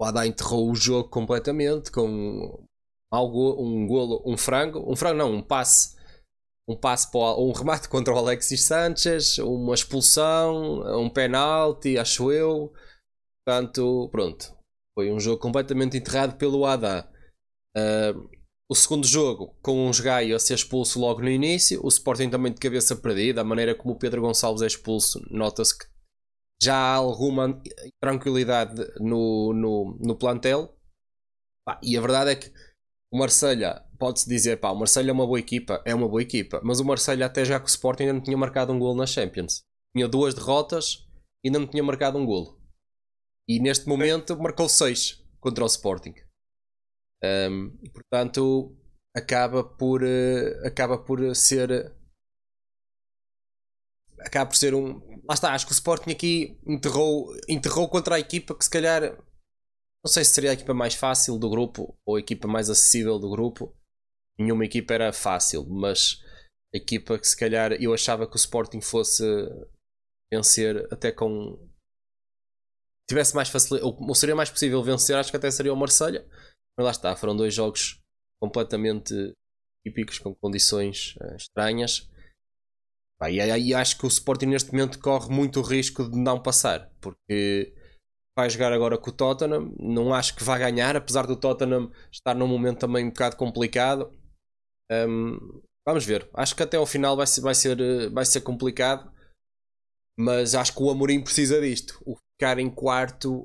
[0.01, 2.63] O Adá enterrou o jogo completamente com
[3.11, 5.97] algo, um golo, um frango, um frango não, um passe,
[6.69, 12.73] um passe para um remate contra o Alexis Sanchez, uma expulsão, um penalti, acho eu.
[13.45, 14.57] Portanto, pronto.
[14.95, 17.09] Foi um jogo completamente enterrado pelo Adá.
[17.77, 18.29] Uh,
[18.69, 22.53] o segundo jogo, com uns Gaio a ser expulso logo no início, o Sporting também
[22.53, 25.87] de cabeça perdida, a maneira como o Pedro Gonçalves é expulso, nota-se que
[26.61, 27.63] já há alguma
[27.99, 30.77] tranquilidade no, no, no plantel.
[31.83, 32.53] E a verdade é que
[33.11, 36.61] o Marselha pode-se dizer, pá, o Marselha é uma boa equipa, é uma boa equipa,
[36.63, 39.07] mas o Marselha até já com o Sporting ainda não tinha marcado um gol na
[39.07, 39.63] Champions.
[39.95, 41.09] Tinha duas derrotas
[41.43, 42.61] e ainda não tinha marcado um golo.
[43.49, 46.15] E neste momento marcou 6 contra o Sporting.
[47.25, 48.77] Um, portanto
[49.17, 51.93] acaba por uh, acaba por ser
[54.21, 58.21] acaba por ser um lá está, acho que o Sporting aqui enterrou, enterrou contra a
[58.21, 59.19] equipa que se calhar
[60.05, 63.19] não sei se seria a equipa mais fácil do grupo ou a equipa mais acessível
[63.19, 63.75] do grupo
[64.39, 66.23] nenhuma equipa era fácil mas
[66.75, 69.25] a equipa que se calhar eu achava que o Sporting fosse
[70.31, 71.59] vencer até com
[73.09, 76.27] tivesse mais facilidade, ou seria mais possível vencer, acho que até seria o Marselha.
[76.77, 77.99] Mas lá está, foram dois jogos
[78.41, 79.33] completamente
[79.85, 82.09] típicos, com condições uh, estranhas.
[83.31, 86.93] e aí acho que o Sporting neste momento corre muito o risco de não passar,
[87.01, 87.75] porque
[88.39, 89.75] vai jogar agora com o Tottenham.
[89.81, 94.17] Não acho que vá ganhar, apesar do Tottenham estar num momento também um bocado complicado.
[94.89, 96.31] Um, vamos ver.
[96.33, 99.13] Acho que até ao final vai ser, vai ser, eh, vai ser complicado.
[100.17, 102.01] Mas acho que o Amorim precisa disto.
[102.07, 103.45] O ficar em quarto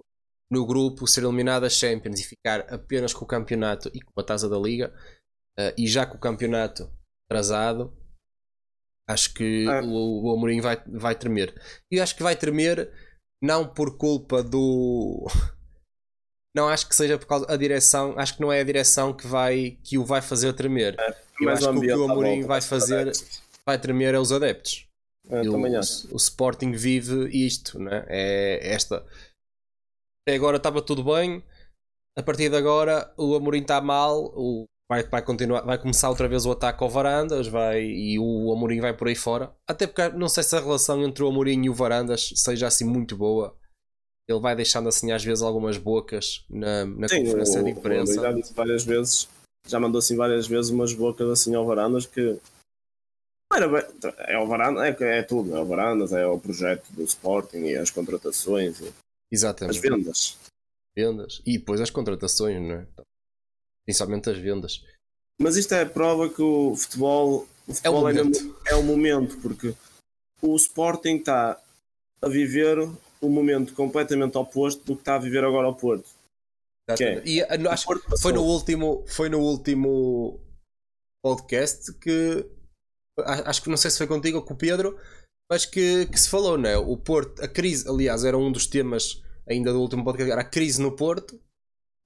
[0.51, 4.23] no grupo, ser eliminado das Champions e ficar apenas com o campeonato e com a
[4.23, 4.93] taça da Liga,
[5.59, 6.87] uh, e já com o campeonato
[7.27, 7.91] atrasado,
[9.09, 9.81] acho que ah.
[9.83, 11.59] o, o Amorim vai, vai tremer.
[11.91, 12.91] E acho que vai tremer
[13.43, 15.27] não por culpa do.
[16.55, 19.25] Não acho que seja por causa da direção, acho que não é a direção que
[19.25, 20.95] vai que o vai fazer tremer.
[20.99, 23.11] É, Eu acho que o que o Amorim vai fazer
[23.65, 24.85] vai tremer é os adeptos.
[25.27, 25.55] É, o,
[26.11, 28.05] o, Sporting vive isto, né?
[28.07, 29.03] é esta.
[30.21, 31.43] Até agora estava tudo bem,
[32.15, 36.27] a partir de agora o Amorim está mal, o, vai, vai, continuar, vai começar outra
[36.27, 39.53] vez o ataque ao Varandas vai, e o Amorim vai por aí fora.
[39.67, 42.85] Até porque não sei se a relação entre o Amorim e o Varandas seja assim
[42.85, 43.55] muito boa.
[44.27, 48.21] Ele vai deixando assim às vezes algumas bocas na, na Sim, conferência o, de imprensa.
[48.21, 49.27] já disse várias vezes,
[49.67, 52.39] já mandou assim várias vezes umas bocas assim ao Varandas que
[53.53, 53.83] Era bem,
[54.19, 57.75] é o Varanda, é, é tudo, é o Varandas, é o projeto do Sporting e
[57.75, 58.93] as contratações e
[59.31, 59.75] Exatamente.
[59.75, 60.37] as vendas.
[60.95, 61.41] vendas.
[61.45, 62.87] E depois as contratações, não é?
[63.85, 64.83] Principalmente as vendas.
[65.39, 68.39] Mas isto é a prova que o futebol, o futebol é, momento.
[68.43, 69.73] mesmo- é o momento, porque
[70.41, 71.59] o Sporting está
[72.21, 72.77] a viver
[73.21, 76.05] um momento completamente oposto do que está a viver agora ao Porto.
[76.87, 77.29] Exatamente.
[77.29, 80.39] E ah, no- acho Porto que foi no último, foi no último
[81.21, 82.45] podcast que
[83.45, 84.97] acho que não sei se foi contigo ou com o Pedro,
[85.49, 86.77] mas que, que se falou, não é?
[86.77, 90.45] O Porto, a crise, aliás, era um dos temas ainda do último podcast, era a
[90.45, 91.39] crise no Porto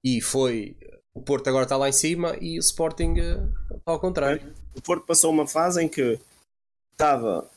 [0.04, 0.76] e foi
[1.14, 3.40] o Porto agora está lá em cima e o Sporting eh,
[3.84, 4.54] ao contrário.
[4.76, 6.18] O Porto passou uma fase em que
[6.92, 7.48] estava,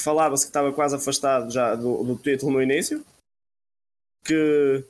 [0.00, 3.04] falava-se que estava quase afastado já do, do título no início,
[4.24, 4.84] que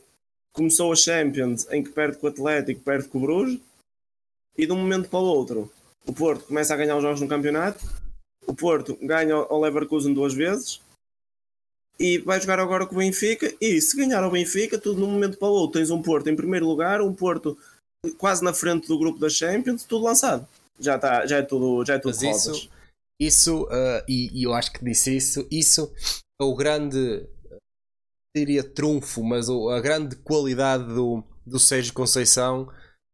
[0.53, 3.61] começou a Champions em que perde com o Atlético, perde com o Bruges,
[4.57, 5.71] e de um momento para o outro
[6.07, 7.85] o Porto começa a ganhar os jogos no campeonato,
[8.47, 10.81] o Porto ganha ao Leverkusen duas vezes
[11.99, 15.11] e vai jogar agora com o Benfica e se ganhar ao Benfica, tudo de um
[15.11, 17.57] momento para o outro, tens um Porto em primeiro lugar, um Porto
[18.13, 20.47] quase na frente do grupo da Champions, tudo lançado.
[20.79, 22.57] Já, tá, já é tudo, já é tudo Mas rosas.
[22.57, 22.71] isso,
[23.21, 25.93] isso ah, e, e eu acho que disse isso, isso
[26.41, 27.27] é o grande,
[28.35, 32.69] diria trunfo, mas a grande qualidade do, do Sérgio Conceição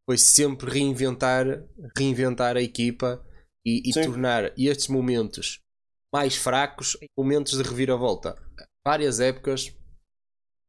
[0.09, 1.63] foi sempre reinventar,
[1.97, 3.25] reinventar a equipa
[3.65, 5.61] e, e tornar estes momentos
[6.13, 8.35] mais fracos em momentos de reviravolta.
[8.85, 9.73] Várias épocas,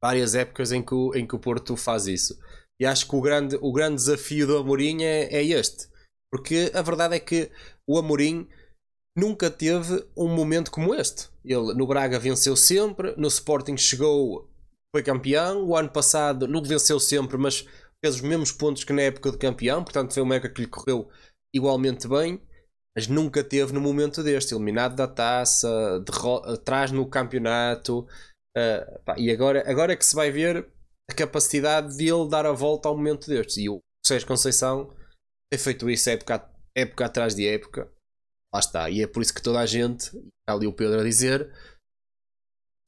[0.01, 2.37] várias épocas em que, o, em que o Porto faz isso.
[2.81, 5.87] E acho que o grande, o grande desafio do Amorim é, é este.
[6.33, 7.51] Porque a verdade é que
[7.87, 8.49] o Amorim
[9.15, 11.29] nunca teve um momento como este.
[11.45, 14.49] Ele no Braga venceu sempre, no Sporting chegou,
[14.95, 15.63] foi campeão.
[15.63, 17.67] O ano passado não venceu sempre, mas
[18.03, 19.83] fez os mesmos pontos que na época de campeão.
[19.83, 21.07] Portanto, foi uma época que lhe correu
[21.53, 22.41] igualmente bem.
[22.97, 26.03] Mas nunca teve no momento deste, eliminado da taça,
[26.45, 28.07] atrás no campeonato.
[28.57, 30.67] ah, pá, e agora, agora é que se vai ver
[31.11, 33.57] a capacidade de ele dar a volta ao momento destes.
[33.57, 34.93] E o Sérgio Conceição
[35.51, 37.91] tem feito isso época, época atrás de época.
[38.53, 38.89] Lá está.
[38.89, 41.51] E é por isso que toda a gente, está ali o Pedro a dizer,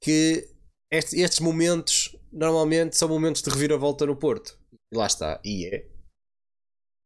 [0.01, 0.49] que
[0.91, 4.57] este- estes momentos normalmente são momentos de reviravolta no Porto.
[4.91, 5.39] E lá está.
[5.43, 5.87] E é.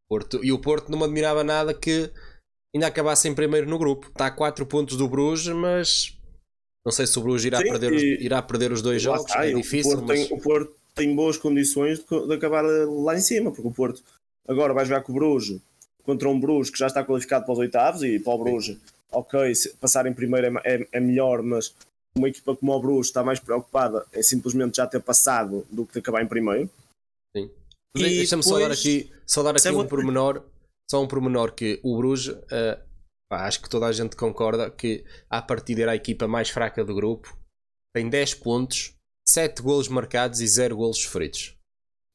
[0.09, 2.11] Porto, e o Porto não me admirava nada que
[2.73, 4.07] ainda acabasse em primeiro no grupo.
[4.07, 6.17] Está a 4 pontos do Bruges, mas
[6.85, 9.25] não sei se o Bruges irá, Sim, perder, os, irá perder os dois jogos.
[9.25, 12.33] está, é e o difícil, Porto mas tem, o Porto tem boas condições de, de
[12.33, 14.01] acabar lá em cima, porque o Porto
[14.47, 15.61] agora vai jogar com o Bruges
[16.03, 18.77] contra um Bruges que já está qualificado para os oitavos e para o Bruges,
[19.11, 21.73] ok, se passar em primeiro é, é- é melhor, mas
[22.17, 25.93] uma equipa como o Bruges está mais preocupada em simplesmente já ter passado do que
[25.93, 26.69] de acabar em primeiro.
[27.35, 27.49] Sim.
[27.95, 30.43] E De- Deixa-me só dar aqui, só dar Isso é aqui um muito- pormenor,
[30.89, 32.79] só um pormenor que o Bruges, eh,
[33.29, 36.83] pá, acho que toda a gente concorda que à partida era a equipa mais fraca
[36.85, 37.37] do grupo,
[37.93, 38.93] tem 10 pontos,
[39.27, 41.55] 7 golos marcados e 0 golos sofridos.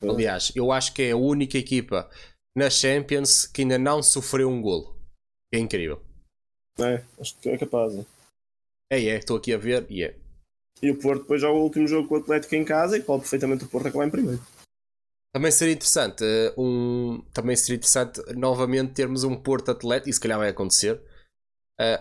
[0.03, 0.09] É.
[0.09, 2.11] Aliás, eu acho que é a única equipa
[2.57, 4.97] na Champions que ainda não sofreu um golo.
[5.53, 6.01] É incrível.
[6.79, 7.95] É, acho que é capaz.
[7.95, 8.05] né?
[8.91, 10.17] É, é, estou aqui a ver e é.
[10.83, 13.23] E o Porto depois joga o último jogo com o Atlético em casa e pode
[13.23, 14.43] perfeitamente o Porto acabar em primeiro.
[15.33, 20.21] Também seria interessante, eh, um, também seria interessante novamente termos um Porto Atlético, e se
[20.21, 21.01] calhar vai acontecer,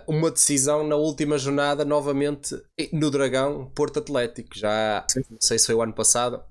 [0.08, 4.58] uma decisão na última jornada novamente eh, no Dragão, Porto Atlético.
[4.58, 5.24] Já Sim.
[5.30, 6.44] não sei se foi o ano passado,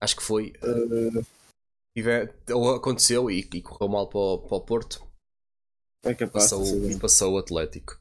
[0.00, 0.52] acho que foi.
[0.62, 1.22] eh,
[1.98, 5.04] Uh, ou aconteceu e, e correu mal para o, para o Porto,
[6.04, 6.44] é capaz.
[6.44, 7.98] passou, e passou o Atlético.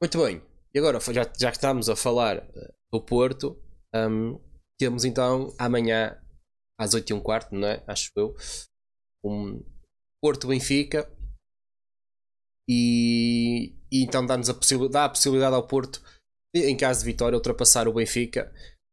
[0.00, 0.42] Muito bem,
[0.74, 3.56] e agora já, já que estamos a falar eh, do Porto,
[3.94, 4.40] hum,
[4.76, 6.20] temos então amanhã
[6.76, 7.82] às 8 e um quarto, não é?
[7.86, 8.34] Acho eu,
[9.22, 9.62] um
[10.20, 11.08] Porto Benfica
[12.68, 16.02] e, e então dá-nos a possibilidade, dá a possibilidade ao Porto,
[16.54, 18.52] em caso de vitória, ultrapassar o Benfica.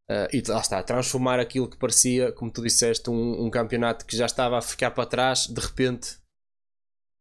[0.09, 4.17] eh, e lá está, transformar aquilo que parecia, como tu disseste, um, um campeonato que
[4.17, 6.17] já estava a ficar para trás, de repente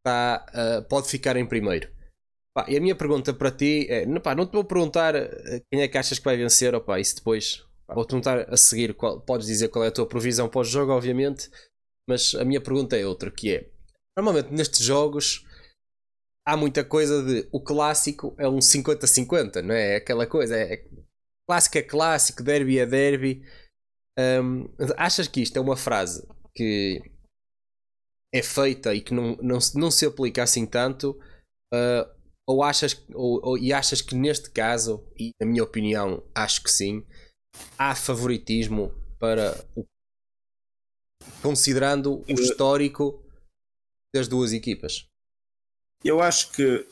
[0.00, 1.88] está, eh, pode ficar em primeiro.
[2.54, 5.62] Pá, e a minha pergunta para ti é: não, pá, não te vou perguntar eh,
[5.70, 8.94] quem é que achas que vai vencer, opá, isso depois vou perguntar a seguir.
[8.94, 11.50] Qual, podes dizer qual é a tua previsão para o jogo, obviamente,
[12.08, 13.70] mas a minha pergunta é outra: que é
[14.16, 15.46] normalmente nestes jogos
[16.46, 19.94] há muita coisa de o clássico é um 50-50, não é?
[19.94, 20.84] É Aquela coisa, é,
[21.48, 23.42] clássico é clássico, derby é derby.
[24.18, 27.02] Hum, achas que isto é uma frase que
[28.34, 31.18] é feita e que não, não, se- não se aplica assim tanto?
[31.72, 32.08] Uh,
[32.46, 36.70] ou achas ou, ou- e achas que neste caso, e na minha opinião, acho que
[36.70, 37.04] sim,
[37.78, 39.84] há favoritismo para o
[41.42, 43.22] considerando o histórico
[44.14, 45.08] das duas equipas.
[46.04, 46.86] Eu acho que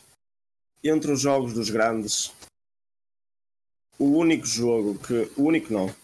[0.83, 2.33] entre os jogos dos grandes,
[3.99, 5.31] o único jogo que.
[5.37, 5.95] O único não.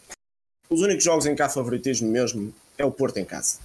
[0.68, 3.60] Os únicos jogos em que há favoritismo mesmo é o Porto em casa.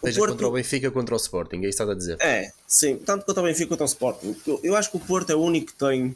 [0.00, 0.32] O Seja Porto...
[0.32, 2.18] contra o Benfica contra o Sporting, é isso que estás a dizer.
[2.20, 4.36] É, sim, tanto contra o Benfica quanto o Sporting.
[4.62, 6.14] Eu, acho que o Porto é o único que tem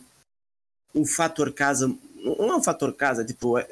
[0.94, 1.88] um fator casa.
[2.14, 3.58] Não é um fator casa, é tipo.
[3.58, 3.66] É,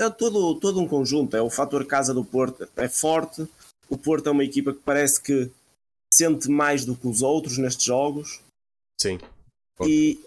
[0.00, 1.36] é todo, todo um conjunto.
[1.36, 2.66] É o fator casa do Porto.
[2.76, 3.46] É forte.
[3.88, 5.50] O Porto é uma equipa que parece que
[6.12, 8.40] sente mais do que os outros nestes jogos.
[9.00, 9.18] Sim.
[9.86, 10.20] E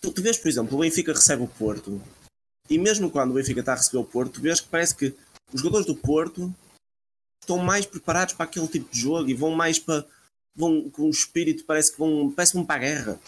[0.00, 2.00] tu, tu vês, por exemplo, o Benfica recebe o Porto.
[2.68, 5.14] E mesmo quando o Benfica está a receber o Porto, tu vês que parece que
[5.52, 6.54] os jogadores do Porto
[7.40, 10.04] estão mais preparados para aquele tipo de jogo e vão mais para.
[10.54, 12.30] vão com o espírito, parece que vão.
[12.30, 13.20] parece que vão para a guerra.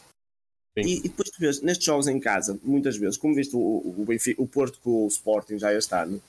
[0.76, 4.04] E, e, depois tu vês, nestes jogos em casa, muitas vezes, como viste o, o,
[4.06, 6.22] Benfica, o Porto com o Sporting já este ano,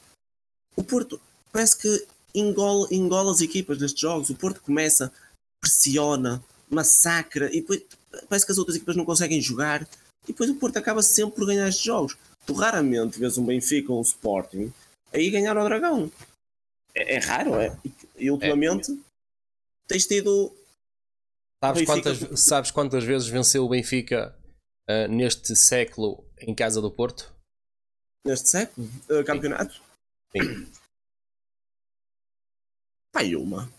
[0.76, 1.22] o Porto
[1.52, 4.30] parece que engola, engola as equipas nestes jogos.
[4.30, 5.12] O Porto começa,
[5.60, 7.84] pressiona, massacra e depois
[8.28, 9.88] parece que as outras equipas não conseguem jogar.
[10.24, 12.18] E depois o Porto acaba sempre por ganhar estes jogos.
[12.46, 14.72] Tu raramente vês um Benfica ou um Sporting
[15.14, 16.12] aí ganhar ao Dragão.
[16.96, 17.78] É, é raro, é.
[18.18, 18.96] E ultimamente é.
[19.88, 20.54] tens tido
[21.64, 24.36] Sabes quantas, sabes quantas vezes venceu o Benfica
[24.90, 27.32] uh, neste século em casa do Porto?
[28.26, 28.90] Neste século?
[29.08, 29.80] Uh, campeonato?
[30.32, 30.68] Sim.
[33.12, 33.72] Pai, uma.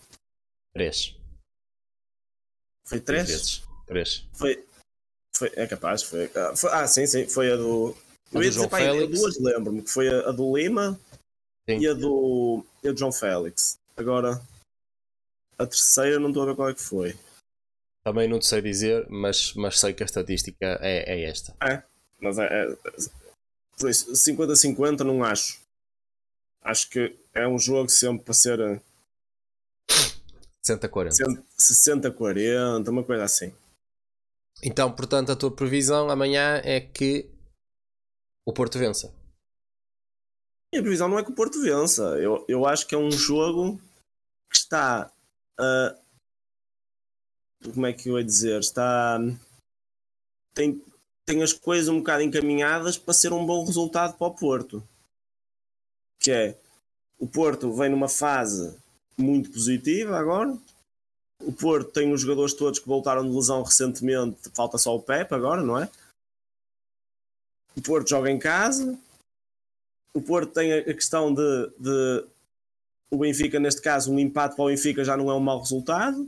[0.73, 1.15] Três.
[2.85, 3.27] Foi três?
[3.27, 3.63] Três.
[3.87, 4.27] três.
[4.33, 4.65] Foi,
[5.35, 5.51] foi.
[5.55, 6.69] É capaz, foi, uh, foi.
[6.71, 7.27] Ah, sim, sim.
[7.27, 7.95] Foi a do.
[8.31, 10.99] A eu ia dizer, pai, duas lembro-me, que foi a, a do Lima
[11.69, 11.77] sim.
[11.77, 13.77] e a do, e a do João Félix.
[13.95, 14.41] Agora,
[15.57, 17.15] a terceira não estou a ver qual é que foi.
[18.03, 21.55] Também não te sei dizer, mas, mas sei que a estatística é, é esta.
[21.61, 21.83] É,
[22.19, 22.75] mas é, é
[23.77, 25.61] por isso, 50-50 não acho.
[26.61, 28.81] Acho que é um jogo sempre para ser
[30.65, 31.43] 60-40.
[31.59, 33.53] 60-40, uma coisa assim.
[34.63, 37.29] Então, portanto, a tua previsão amanhã é que
[38.45, 39.13] o Porto vença.
[40.71, 42.03] Minha previsão não é que o Porto vença.
[42.19, 43.79] Eu, eu acho que é um jogo
[44.49, 45.11] que está
[45.59, 46.03] uh,
[47.71, 48.59] como é que eu ia dizer?
[48.59, 49.17] Está.
[50.53, 50.81] Tem,
[51.25, 54.83] tem as coisas um bocado encaminhadas para ser um bom resultado para o Porto.
[56.19, 56.57] Que é
[57.17, 58.77] o Porto vem numa fase
[59.17, 60.57] muito positiva agora.
[61.41, 65.35] O Porto tem os jogadores todos que voltaram de lesão recentemente, falta só o Pepe
[65.35, 65.89] agora, não é?
[67.75, 68.97] O Porto joga em casa.
[70.15, 72.25] O Porto tem a questão de, de
[73.11, 76.27] o Benfica, neste caso, um empate para o Benfica já não é um mau resultado.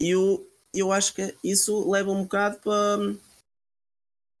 [0.00, 2.98] E eu, eu acho que isso leva um bocado para,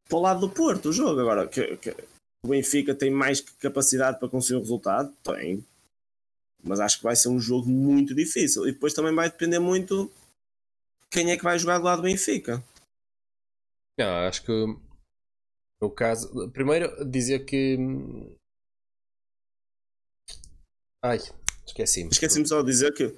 [0.08, 1.20] para o lado do Porto, o jogo.
[1.20, 1.90] Agora, que, que
[2.44, 5.12] o Benfica tem mais capacidade para conseguir o resultado?
[5.22, 5.64] Tem.
[6.62, 8.66] Mas acho que vai ser um jogo muito difícil.
[8.66, 10.10] E depois também vai depender muito
[11.10, 12.62] quem é que vai jogar do lado do Benfica.
[13.98, 14.52] Não, acho que
[15.80, 16.50] no caso.
[16.50, 17.78] Primeiro dizer que.
[21.02, 21.18] Ai,
[21.66, 22.10] esqueci-me.
[22.10, 23.14] Esqueci-me só de dizer que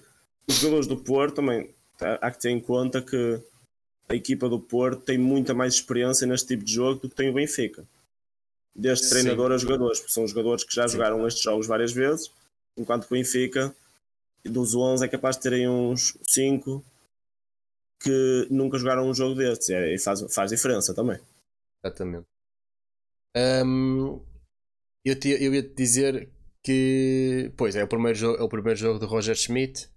[0.47, 3.43] os jogadores do Porto também há que ter em conta que
[4.09, 7.31] a equipa do Porto tem muita mais experiência neste tipo de jogo do que tem
[7.31, 7.87] o Benfica.
[8.75, 9.11] Desde Sim.
[9.11, 10.95] treinador a jogadores, porque são jogadores que já Sim.
[10.95, 12.31] jogaram estes jogos várias vezes,
[12.77, 13.75] enquanto o Benfica,
[14.45, 16.85] dos 11, é capaz de terem uns 5
[18.03, 21.21] que nunca jogaram um jogo destes, e faz, faz diferença também.
[21.85, 22.27] Exatamente.
[25.05, 26.31] Eu, te, eu ia te dizer
[26.63, 29.91] que, pois, é o primeiro jogo, é o primeiro jogo de Roger Schmidt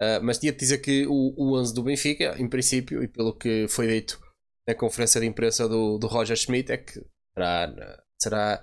[0.00, 3.34] Uh, mas tinha de dizer que o, o 11 do Benfica, em princípio, e pelo
[3.34, 4.18] que foi dito
[4.66, 8.60] na conferência de imprensa do, do Roger Schmidt, é que será, será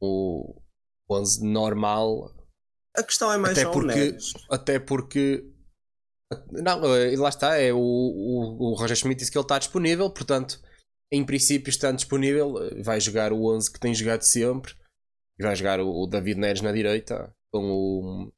[0.00, 0.60] o
[1.08, 2.34] 11 normal.
[2.96, 4.16] A questão é mais até porque,
[4.48, 5.44] até porque
[6.50, 10.08] não, eh, lá está, é o, o, o Roger Schmidt disse que ele está disponível,
[10.10, 10.60] portanto,
[11.10, 14.72] em princípio, estando disponível, eh, vai jogar o 11 que tem jogado sempre
[15.38, 18.32] e vai jogar o, o David Neres na direita com o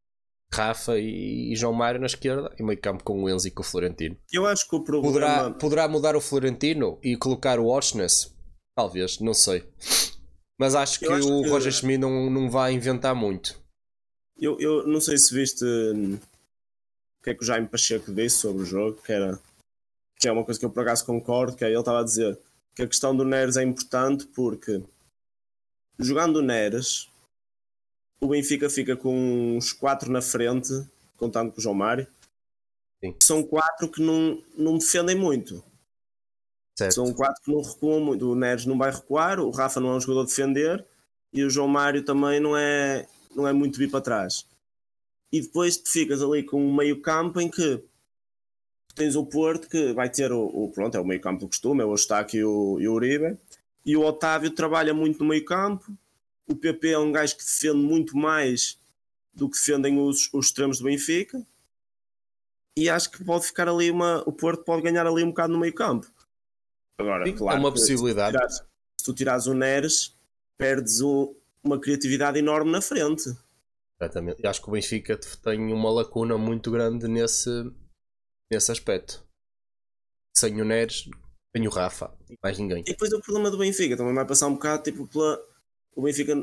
[0.52, 3.64] Rafa e, João Mário na esquerda e meio campo com o Enzo e com o
[3.64, 4.16] Florentino.
[4.32, 5.12] Eu acho que o problema.
[5.12, 8.34] Poderá, poderá mudar o Florentino e colocar o Oshness?
[8.74, 9.66] Talvez, não sei.
[10.58, 11.48] Mas acho que acho o que...
[11.48, 13.60] Roger Schmidt não, não vai inventar muito.
[14.38, 16.18] Eu, eu não sei se viste hum,
[17.20, 19.38] o que é que o Jaime Pacheco disse sobre o jogo, que era
[20.18, 22.38] que é uma coisa que eu por acaso concordo, que é ele estava a dizer
[22.74, 24.82] que a questão do Neres é importante porque
[25.98, 27.08] jogando o Neres
[28.20, 30.72] o Benfica fica com uns quatro na frente,
[31.16, 32.06] contando com o João Mário.
[33.00, 33.14] Sim.
[33.22, 35.62] São quatro que não, não defendem muito.
[36.74, 36.94] Certo.
[36.94, 38.30] São quatro que não recuam muito.
[38.30, 40.84] O Neres não vai recuar, o Rafa não é um jogador de defender
[41.32, 43.06] e o João Mário também não é,
[43.36, 44.46] não é muito vir para trás.
[45.32, 47.82] E depois te ficas ali com um meio campo em que
[48.94, 51.82] tens o Porto que vai ter o, o pronto, é o meio campo do costume,
[51.82, 53.36] é o Eustáquio e o, e o Uribe,
[53.84, 55.92] e o Otávio trabalha muito no meio campo,
[56.48, 58.78] o PP é um gajo que defende muito mais
[59.34, 61.44] do que defendem os, os extremos do Benfica,
[62.78, 65.58] e acho que pode ficar ali uma, o Porto pode ganhar ali um bocado no
[65.58, 66.06] meio campo.
[66.98, 68.32] Agora, Sim, claro, é uma que se tu possibilidade.
[68.32, 68.62] tirares-
[68.98, 70.16] Se tu tirares o Neres,
[70.56, 71.34] perdes um-
[71.66, 73.28] uma criatividade enorme na frente.
[74.00, 74.40] Exatamente.
[74.42, 77.50] E acho que o Benfica tem uma lacuna muito grande nesse,
[78.50, 79.24] nesse aspecto.
[80.36, 81.08] Sem o Neres,
[81.52, 82.80] tem o Rafa e mais ninguém.
[82.80, 85.40] E depois o problema do Benfica também vai passar um bocado tipo pela.
[85.94, 86.34] O Benfica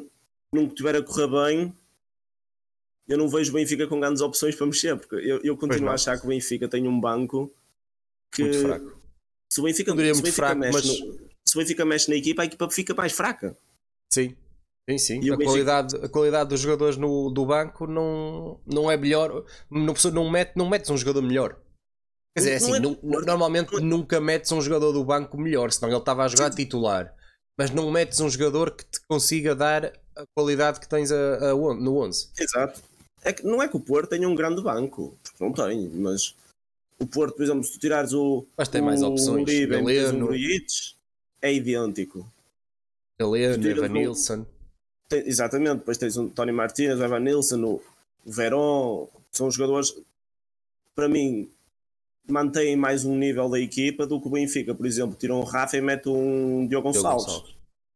[0.52, 1.78] nunca tiver a correr bem.
[3.08, 5.92] Eu não vejo o Benfica com grandes opções para mexer, porque eu, eu continuo não.
[5.92, 7.54] a achar que o Benfica tem um banco
[8.32, 9.02] que Muito fraco.
[9.52, 12.10] se o Benfica, Não se o Benfica fraco, mexe mas- no- se o Benfica mexe
[12.10, 13.56] na equipa, a equipa fica mais fraca.
[14.12, 14.36] Sim.
[14.90, 15.20] Sim, sim.
[15.24, 19.46] E o A qualidade, a qualidade dos jogadores no, do banco não, não é melhor.
[19.70, 21.58] Não, pessoa não, mete, não metes um jogador melhor.
[22.36, 25.72] Quer dizer, é Não assim, é- nu- normalmente nunca metes um jogador do banco melhor,
[25.72, 27.16] senão ele estava a jogar titular.
[27.58, 31.56] Mas não metes um jogador que te consiga dar a qualidade que tens a, a
[31.56, 32.30] on- no 11.
[32.38, 32.82] Exato.
[33.24, 36.36] É que, não é que o Porto tenha um grande banco, porque não tem, mas
[37.00, 38.46] o Porto, por exemplo, se tu tirares o.
[38.58, 39.44] Mas tem mais o opções.
[39.44, 40.28] Uribe e metes Galeno.
[40.28, 40.66] Grujic,
[41.42, 42.28] é idêntico.
[43.20, 44.46] Galeno, Tiras Evan o- Nilsson.
[45.10, 47.82] Tem- exatamente, depois tens o Tony Martínez, o Evan Nilsson, o
[48.26, 49.96] Verón, são jogadores
[50.96, 51.50] para mim
[52.30, 55.76] mantêm mais um nível da equipa do que o Benfica, por exemplo, tiram o Rafa
[55.78, 57.56] e metem um Diogo Gonçalves, Gonçalves.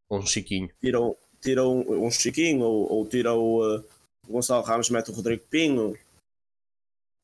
[0.09, 0.69] Um Chiquinho.
[0.81, 3.83] tiram, tiram um Chiquinho ou, ou tiram o, uh,
[4.27, 5.97] o Gonçalo Ramos mete o Rodrigo Pinho.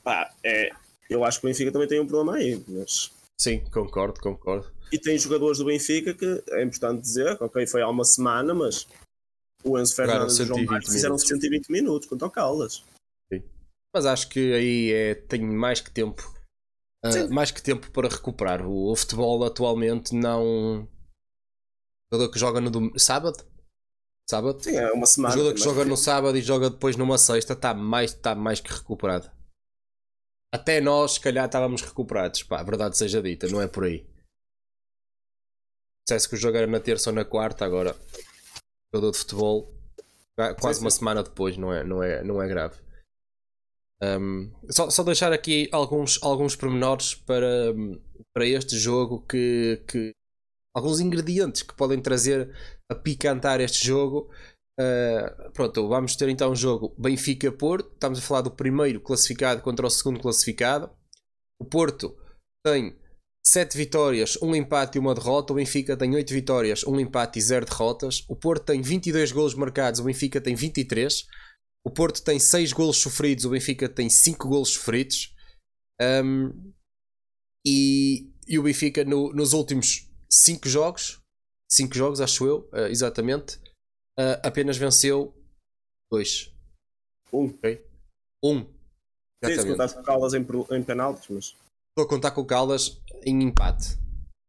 [0.03, 0.69] Pá, é,
[1.09, 4.71] eu acho que o Benfica também tem um problema aí, mas Sim, concordo, concordo.
[4.91, 8.87] e tem jogadores do Benfica que é importante dizer, ok, foi há uma semana, mas
[9.63, 11.27] o Enzo Fernandes e o João 120 Mário fizeram minutos.
[11.27, 12.83] 120 minutos contra o Caldas.
[13.95, 16.33] Mas acho que aí é, tem mais que tempo.
[17.11, 17.27] Sim.
[17.29, 18.65] mais que tempo para recuperar.
[18.65, 20.83] O, o futebol atualmente não.
[20.83, 20.87] O
[22.15, 23.37] jogador que joga no dom- sábado?
[24.29, 24.63] Sábado?
[24.63, 25.33] Sim, é uma O semana.
[25.35, 28.71] jogador que joga no sábado e joga depois numa sexta está mais, tá mais que
[28.73, 29.29] recuperado.
[30.51, 32.41] Até nós, se calhar, estávamos recuperados.
[32.43, 34.07] Pá, a verdade seja dita, não é por aí.
[36.07, 37.95] Se que o jogo era na terça ou na quarta, agora,
[38.93, 39.73] jogador de futebol,
[40.37, 40.99] qua- quase Sim, uma sim.
[40.99, 42.77] semana depois, não é, não é, não é grave.
[44.01, 47.73] Um, só, só deixar aqui alguns, alguns pormenores para,
[48.33, 50.11] para este jogo que, que
[50.75, 52.53] alguns ingredientes que podem trazer
[52.91, 54.29] a picantar este jogo.
[54.79, 57.91] Uh, pronto, vamos ter então um jogo Benfica-Porto.
[57.93, 60.89] Estamos a falar do primeiro classificado contra o segundo classificado.
[61.61, 62.17] O Porto
[62.65, 62.97] tem
[63.45, 65.51] 7 vitórias, 1 empate e uma derrota.
[65.51, 68.23] O Benfica tem 8 vitórias, 1 empate e 0 derrotas.
[68.29, 71.27] O Porto tem 22 golos marcados, o Benfica tem 23.
[71.85, 75.35] O Porto tem 6 golos sofridos, o Benfica tem 5 golos sofridos.
[76.01, 76.73] Um,
[77.65, 81.21] e, e o Benfica no- nos últimos 5 jogos,
[81.69, 83.57] 5 jogos acho eu, uh, exatamente,
[84.17, 85.33] uh, apenas venceu
[86.11, 86.51] 2.
[87.33, 87.47] Um.
[87.47, 87.85] Ok?
[88.43, 88.49] 1.
[88.57, 88.73] Um.
[89.45, 91.62] Sim, se contasse com Caldas em, em penaltis, mas.
[91.93, 93.97] Estou a contar com o Caldas em empate.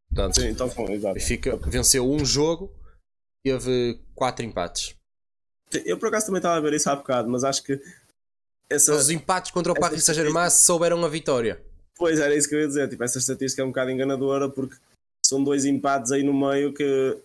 [0.08, 1.14] Portanto, Sim, então exato.
[1.14, 2.72] Benfica venceu um jogo,
[3.44, 4.94] teve 4 empates.
[5.84, 7.78] Eu por acaso também estava a ver isso há bocado, mas acho que
[8.70, 8.94] essa.
[8.94, 11.62] Os empates contra o Paris Saint-Germain souberam a vitória.
[11.96, 12.88] Pois era isso que eu ia dizer.
[12.88, 14.76] Tipo, essa estatística é um bocado enganadora porque
[15.26, 17.18] são dois empates aí no meio que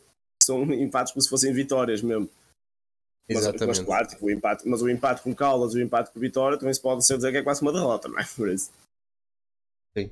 [0.44, 2.30] são empates como se fossem vitórias mesmo.
[3.30, 3.68] Mas, Exatamente.
[3.68, 6.58] mas claro, tipo, o empate, mas o empate com Caldas e o empate com Vitória
[6.58, 8.26] também se pode ser dizer que é quase uma derrota, não é?
[8.36, 8.72] Por isso.
[9.98, 10.12] Sim.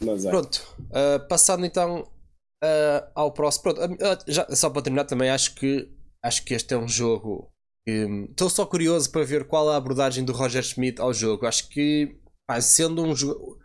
[0.00, 0.30] Mas é.
[0.30, 3.62] Pronto, uh, passando então uh, ao próximo.
[3.62, 5.90] Pronto, uh, já, só para terminar, também acho que
[6.22, 7.52] acho que este é um jogo
[7.88, 11.46] hum, estou só curioso para ver qual a abordagem do Roger Schmidt ao jogo.
[11.46, 13.58] Acho que pá, sendo um jogo.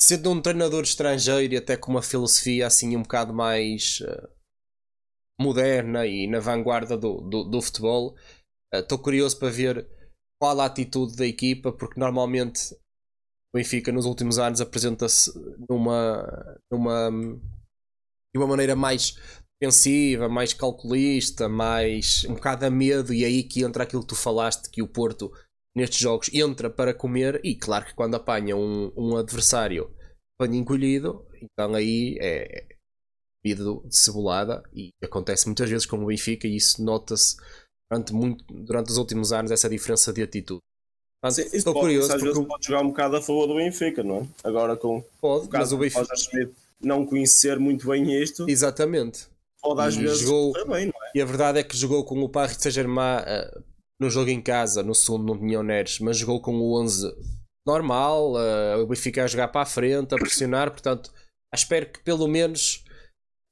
[0.00, 4.02] Sendo um treinador estrangeiro e até com uma filosofia assim um bocado mais
[5.40, 8.16] moderna e na vanguarda do, do, do futebol,
[8.72, 9.88] estou curioso para ver
[10.40, 12.74] qual a atitude da equipa, porque normalmente
[13.52, 15.30] o Benfica nos últimos anos apresenta-se
[15.68, 19.14] numa, numa, de uma maneira mais
[19.60, 24.08] defensiva, mais calculista, mais um bocado a medo, e é aí que entra aquilo que
[24.08, 25.30] tu falaste, que o Porto
[25.76, 29.94] nestes jogos entra para comer, e claro que quando apanha um, um adversário
[30.40, 32.66] bem encolhido, então aí é
[33.44, 37.36] vidro de cebolada, e acontece muitas vezes com o Benfica, e isso nota-se
[37.90, 40.60] durante, muito, durante os últimos anos, essa diferença de atitude.
[41.30, 43.54] Sim, estou pode, curioso às porque vezes o- pode jogar um bocado a favor do
[43.56, 44.26] Benfica, não é?
[44.44, 49.26] Agora com pode, o caso o do Benfica Schmidt não conhecer muito bem isto, exatamente
[49.60, 51.10] pode às vezes jogou- bem, não é?
[51.14, 53.62] E a verdade é que jogou com o Paris Saint-Germain uh,
[54.00, 57.06] no jogo em casa, no segundo não tinha o Neres, mas jogou com o 11
[57.64, 61.12] normal, uh, o Benfica a jogar para a frente, a pressionar, portanto,
[61.54, 62.82] espero que pelo menos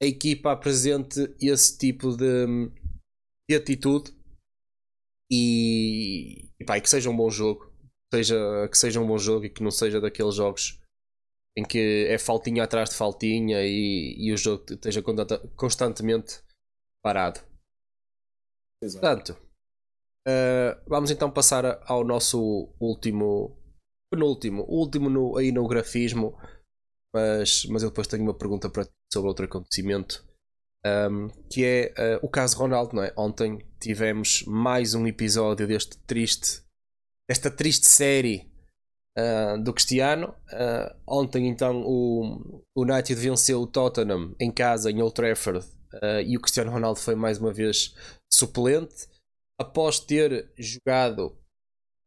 [0.03, 2.69] a equipa apresente esse tipo de,
[3.49, 4.11] de atitude
[5.31, 7.71] e, e, pá, e que seja um bom jogo,
[8.13, 10.79] seja, que seja um bom jogo e que não seja daqueles jogos
[11.57, 15.03] em que é faltinha atrás de faltinha e, e o jogo esteja
[15.55, 16.41] constantemente
[17.03, 17.41] parado.
[18.81, 19.01] Exato.
[19.01, 19.41] Portanto,
[20.27, 23.57] uh, vamos então passar ao nosso último,
[24.09, 26.37] penúltimo, último no, aí no grafismo,
[27.13, 30.23] mas, mas eu depois tenho uma pergunta para ti sobre outro acontecimento.
[30.83, 33.13] Um, que é uh, o caso Ronaldo, não é?
[33.15, 36.63] Ontem tivemos mais um episódio deste triste,
[37.29, 38.51] desta triste série
[39.17, 40.33] uh, do Cristiano.
[40.51, 45.65] Uh, ontem, então, o, United venceu o Tottenham em casa, em Old Trafford,
[46.25, 47.93] e o Cristiano Ronaldo foi mais uma vez
[48.31, 49.09] suplente.
[49.59, 51.37] Após ter jogado.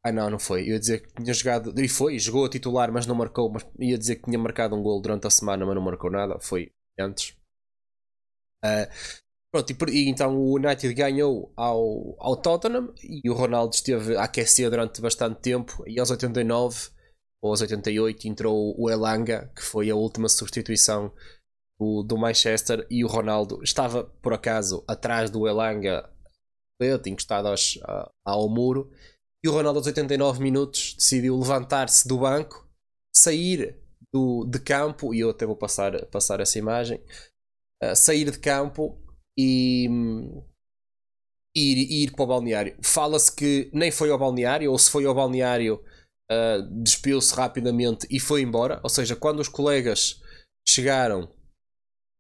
[0.02, 0.62] Ah, não, não foi.
[0.62, 1.78] Eu ia dizer que tinha jogado.
[1.78, 3.52] E foi, jogou a titular, mas não marcou.
[3.52, 6.38] Mas ia dizer que tinha marcado um gol durante a semana, mas não marcou nada.
[6.40, 7.36] Foi antes.
[8.64, 8.88] Uh,
[9.54, 14.24] Pronto, e, e, então o United ganhou ao, ao Tottenham e o Ronaldo esteve a
[14.24, 16.88] aquecer durante bastante tempo e aos 89
[17.40, 21.12] ou aos 88 entrou o Elanga, que foi a última substituição
[21.78, 26.10] do, do Manchester e o Ronaldo estava por acaso atrás do Elanga
[27.06, 27.78] encostado aos,
[28.26, 28.90] ao muro
[29.44, 32.68] e o Ronaldo aos 89 minutos decidiu levantar-se do banco
[33.14, 33.78] sair
[34.12, 37.00] do, de campo e eu até vou passar, passar essa imagem
[37.92, 38.98] uh, sair de campo
[39.38, 39.88] e
[41.54, 42.76] ir, ir para o balneário.
[42.82, 45.82] Fala-se que nem foi ao balneário, ou se foi ao balneário,
[46.30, 48.80] uh, despiu-se rapidamente e foi embora.
[48.82, 50.20] Ou seja, quando os colegas
[50.66, 51.28] chegaram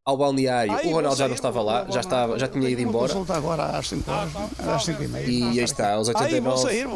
[0.06, 3.14] ao balneário, o Ronaldo já não estava lá, já, estava, já tinha ido embora.
[3.30, 5.26] agora às 5 às 5 e meia.
[5.26, 6.60] E aí está, aos 89.
[6.60, 6.86] sair,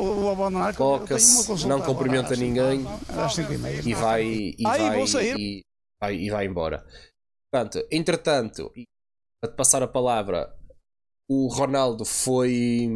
[0.76, 2.86] Coloca-se, não cumprimenta ninguém
[3.84, 5.00] e vai, e vai,
[5.38, 5.64] e
[5.98, 6.84] vai, e vai embora.
[7.50, 8.72] Portanto, entretanto,
[9.40, 10.54] para te passar a palavra,
[11.28, 12.88] o Ronaldo foi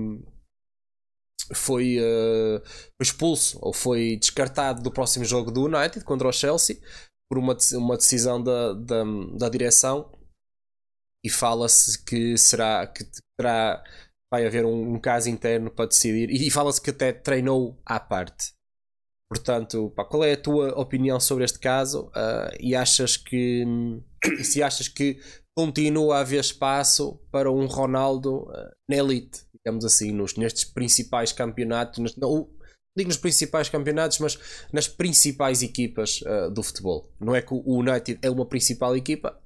[1.55, 2.63] foi uh,
[3.01, 6.81] expulso ou foi descartado do próximo jogo do United contra o Chelsea
[7.29, 9.05] por uma, uma decisão da, da,
[9.37, 10.11] da direção.
[11.25, 13.05] E fala-se que será que
[13.39, 13.83] terá
[14.33, 16.31] vai haver um, um caso interno para decidir.
[16.31, 18.53] E, e fala-se que até treinou à parte
[19.33, 23.65] portanto pá, qual é a tua opinião sobre este caso uh, e achas que
[24.45, 25.19] se achas que
[25.57, 31.33] continua a haver espaço para um Ronaldo uh, na elite, digamos assim, nos, nestes principais
[31.33, 32.51] campeonatos, não,
[32.95, 34.39] digo nos principais campeonatos, mas
[34.71, 37.11] nas principais equipas uh, do futebol.
[37.19, 39.41] Não é que o United é uma principal equipa,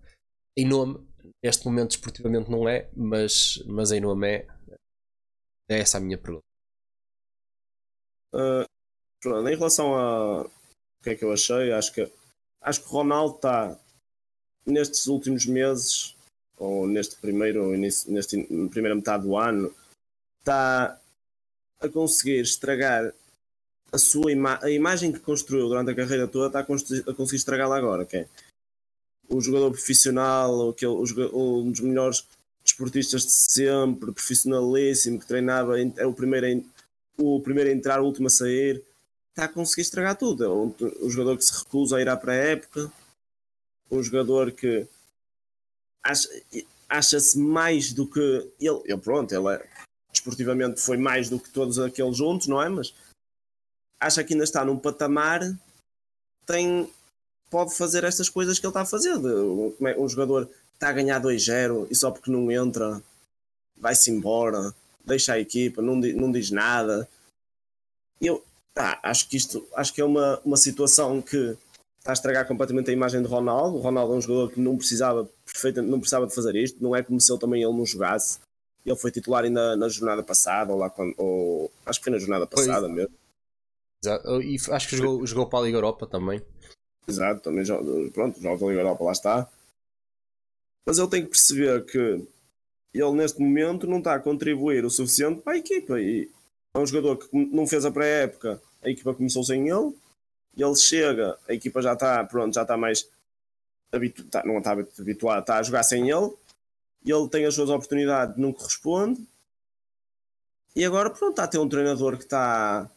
[0.57, 0.99] em nome,
[1.45, 4.47] neste momento esportivamente não é, mas, mas em nome é.
[5.69, 6.45] É essa a minha pergunta.
[8.33, 8.66] Uh,
[9.27, 12.11] em relação a o que é que eu achei, acho que
[12.61, 13.79] acho que o Ronaldo está
[14.67, 16.17] nestes últimos meses,
[16.57, 19.73] ou neste primeiro início, neste primeira metade do ano,
[20.41, 20.99] está
[21.81, 23.13] a conseguir estragar
[23.93, 27.37] a sua ima a imagem que construiu durante a carreira toda, está a, a conseguir
[27.37, 28.29] estragá-la agora, que é
[29.29, 32.27] o jogador profissional, aquele, o, um dos melhores
[32.65, 38.05] desportistas de sempre, profissionalíssimo, que treinava, é o primeiro, a, o primeiro a entrar, o
[38.05, 38.83] último a sair,
[39.37, 40.45] está a conseguir estragar tudo.
[40.45, 42.91] É um, um jogador que se recusa a ir à pré-época,
[43.91, 44.89] um jogador que
[46.89, 48.21] acha-se mais do que
[48.59, 49.69] ele, ele pronto, ele é,
[50.11, 52.69] desportivamente foi mais do que todos aqueles juntos, não é?
[52.71, 52.95] Mas
[54.01, 55.43] acha que ainda está num patamar
[56.47, 56.91] tem
[57.51, 59.11] pode fazer estas coisas que ele está a fazer.
[59.11, 63.03] É, um jogador está a ganhar 2-0 e só porque não entra
[63.77, 64.75] vai-se embora,
[65.05, 67.07] deixa a equipa, não, não diz nada.
[68.19, 68.43] Eu
[68.77, 71.57] ah, acho que isto acho que é uma, uma situação que
[71.99, 73.79] está a estragar completamente a imagem de Ronaldo.
[73.79, 75.29] O Ronaldo é um jogador que não precisava,
[75.85, 78.39] não precisava de fazer isto, não é como se ele também ele não jogasse.
[78.85, 82.19] Ele foi titular ainda na jornada passada, ou lá quando, ou, acho que foi na
[82.19, 82.95] jornada passada foi.
[82.95, 83.15] mesmo.
[84.01, 84.43] Exato.
[84.43, 86.41] E acho que jogou, jogou para a Liga Europa também.
[87.09, 87.65] Exato, também
[88.13, 89.49] pronto, joga a Liga Europa, lá está.
[90.87, 92.25] Mas ele tem que perceber que
[92.95, 96.01] ele neste momento não está a contribuir o suficiente para a equipa.
[96.01, 96.31] E
[96.77, 99.95] é um jogador que não fez a pré-época, a equipa começou sem ele,
[100.57, 103.09] ele chega, a equipa já está, pronto, já está mais
[103.91, 106.31] habitu tá, não está habituada, está a jogar sem ele,
[107.05, 109.27] ele tem as suas oportunidades, não corresponde,
[110.75, 112.91] e agora pronto, está a ter um treinador que está,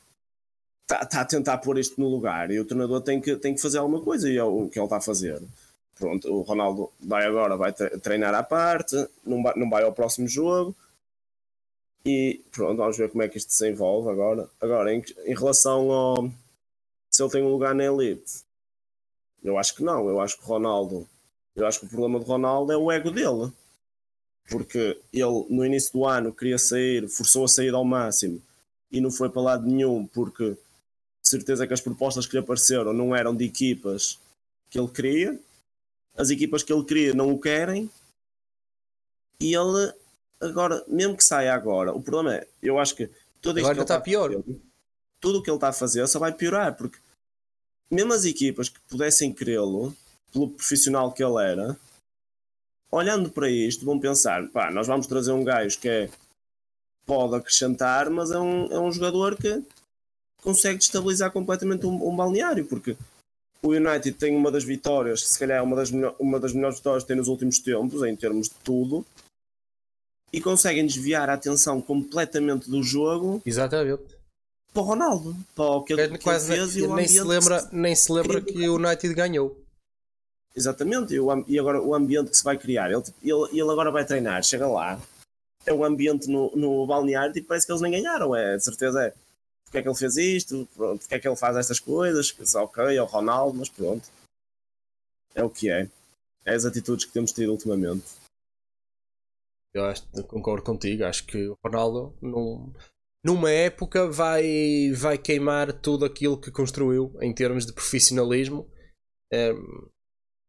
[0.82, 3.62] está, está a tentar pôr isto no lugar, e o treinador tem que, tem que
[3.62, 5.42] fazer alguma coisa, e é o que ele está a fazer.
[5.96, 10.28] Pronto, o Ronaldo vai agora, vai treinar à parte, não vai, não vai ao próximo
[10.28, 10.76] jogo,
[12.06, 14.50] e pronto, vamos ver como é que isto se desenvolve agora.
[14.60, 16.32] Agora, em, em relação ao
[17.10, 18.44] se ele tem um lugar na elite.
[19.44, 20.08] Eu acho que não.
[20.08, 21.08] Eu acho que o Ronaldo.
[21.56, 23.52] Eu acho que o problema do Ronaldo é o ego dele.
[24.50, 28.42] Porque ele, no início do ano, queria sair, forçou a sair ao máximo
[28.92, 30.58] e não foi para lado nenhum, porque
[31.22, 34.18] certeza que as propostas que lhe apareceram não eram de equipas
[34.70, 35.40] que ele queria.
[36.18, 37.90] As equipas que ele queria não o querem.
[39.40, 39.94] E ele,
[40.40, 43.10] agora, mesmo que saia agora, o problema é, eu acho que
[43.42, 44.32] tudo Agora que está a pior.
[44.32, 44.62] fazer,
[45.20, 46.98] tudo o que ele está a fazer só vai piorar, porque
[47.90, 49.96] mesmo as equipas que pudessem querê-lo,
[50.32, 51.78] pelo profissional que ele era,
[52.92, 56.10] olhando para isto, vão pensar: pá, nós vamos trazer um gajo que é,
[57.06, 59.64] pode acrescentar, mas é um, é um jogador que
[60.38, 62.96] consegue destabilizar completamente um, um balneário, porque
[63.62, 67.08] o United tem uma das vitórias, se calhar uma das, uma das melhores vitórias que
[67.08, 69.06] tem nos últimos tempos, em termos de tudo,
[70.32, 74.04] e conseguem desviar a atenção completamente do jogo Exatamente.
[74.74, 77.96] para o Ronaldo, para o que ele, Quase fez e o nem, se lembra, nem
[77.96, 79.58] se lembra que o United ganhou.
[80.56, 82.92] Exatamente, e, o e agora o ambiente que se vai criar.
[82.92, 85.00] Ele, ele, ele agora vai treinar, chega lá,
[85.66, 88.36] é o ambiente no, no balneário, tipo, parece que eles nem ganharam.
[88.36, 89.14] É, de certeza é
[89.70, 92.96] porque é que ele fez isto, pronto, porque é que ele faz estas coisas, ok,
[92.96, 94.10] é o Ronaldo, mas pronto.
[95.36, 95.88] É o que é.
[96.44, 98.04] É as atitudes que temos tido ultimamente.
[99.74, 101.04] Eu acho, concordo contigo.
[101.06, 102.74] Acho que o Ronaldo, num,
[103.24, 108.70] numa época, vai, vai queimar tudo aquilo que construiu em termos de profissionalismo.
[109.32, 109.54] É,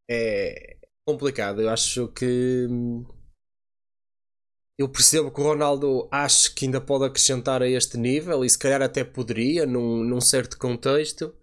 [0.08, 1.60] é complicado.
[1.62, 2.66] Eu acho que.
[2.68, 3.04] hum,
[4.78, 8.58] Eu percebo que o Ronaldo acho que ainda pode acrescentar a este nível e se
[8.58, 11.34] calhar até poderia num, num certo contexto,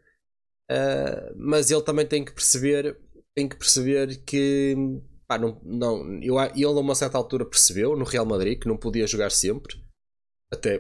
[0.70, 2.98] Ah, mas ele também tem que perceber
[3.36, 4.76] tem que perceber que
[5.28, 8.78] pá, não, não, eu, ele a uma certa altura percebeu no Real Madrid que não
[8.78, 9.76] podia jogar sempre,
[10.52, 10.80] até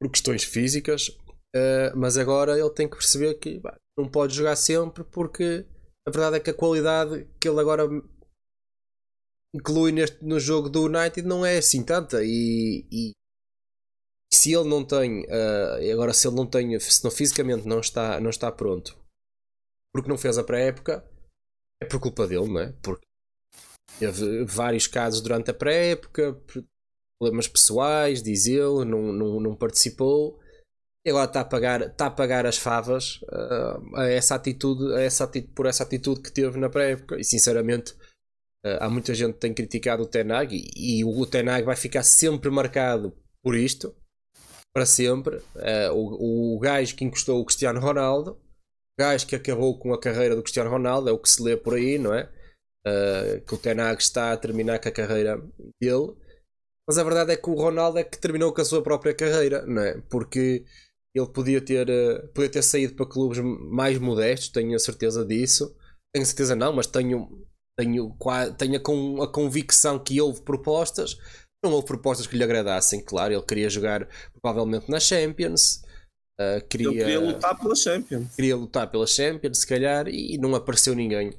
[0.00, 1.10] por questões físicas,
[1.54, 5.66] eh, mas agora ele tem que perceber que pá, não pode jogar sempre porque
[6.06, 7.84] a verdade é que a qualidade que ele agora
[9.54, 13.12] inclui neste, no jogo do United não é assim tanta e, e
[14.32, 18.20] se ele não tem eh, agora se ele não tem se não, fisicamente não está,
[18.20, 18.98] não está pronto
[19.92, 21.08] porque não fez a pré-época
[21.80, 22.72] é por culpa dele, não é?
[22.82, 23.06] Porque
[23.98, 26.40] teve vários casos durante a pré-época,
[27.18, 30.40] problemas pessoais, diz ele, não, não, não participou.
[31.06, 35.00] E agora está a pagar, está a pagar as favas uh, a essa atitude, a
[35.00, 37.18] essa atitude, por essa atitude que teve na pré-época.
[37.18, 37.92] E sinceramente,
[38.64, 42.02] uh, há muita gente que tem criticado o Tenag e, e o Tenag vai ficar
[42.02, 43.94] sempre marcado por isto,
[44.72, 45.36] para sempre.
[45.36, 48.42] Uh, o, o gajo que encostou o Cristiano Ronaldo
[48.98, 51.74] gajo que acabou com a carreira do Cristiano Ronaldo, é o que se lê por
[51.74, 52.30] aí, não é?
[52.86, 55.38] Uh, que o Tenag está a terminar com a carreira
[55.80, 56.14] dele,
[56.86, 59.64] mas a verdade é que o Ronaldo é que terminou com a sua própria carreira,
[59.64, 60.02] não é?
[60.10, 60.64] Porque
[61.14, 65.74] ele podia ter, uh, podia ter saído para clubes mais modestos, tenho a certeza disso.
[66.14, 67.46] Tenho certeza não, mas tenho,
[67.78, 68.16] tenho,
[68.58, 71.16] tenho a, con, a convicção que houve propostas.
[71.64, 73.32] Não houve propostas que lhe agradassem, claro.
[73.32, 74.08] Ele queria jogar
[74.40, 75.82] provavelmente na Champions.
[76.38, 78.34] Uh, queria, Ele queria lutar pela Champions.
[78.34, 81.34] Queria lutar pela Champions, se calhar, e não apareceu ninguém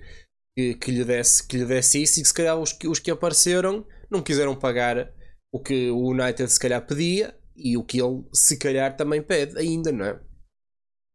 [0.55, 2.19] que, que, lhe, desse, que lhe desse isso.
[2.19, 5.13] E que se calhar os que, os que apareceram não quiseram pagar
[5.53, 9.57] o que o United se calhar pedia e o que ele se calhar também pede
[9.57, 10.21] ainda, não é?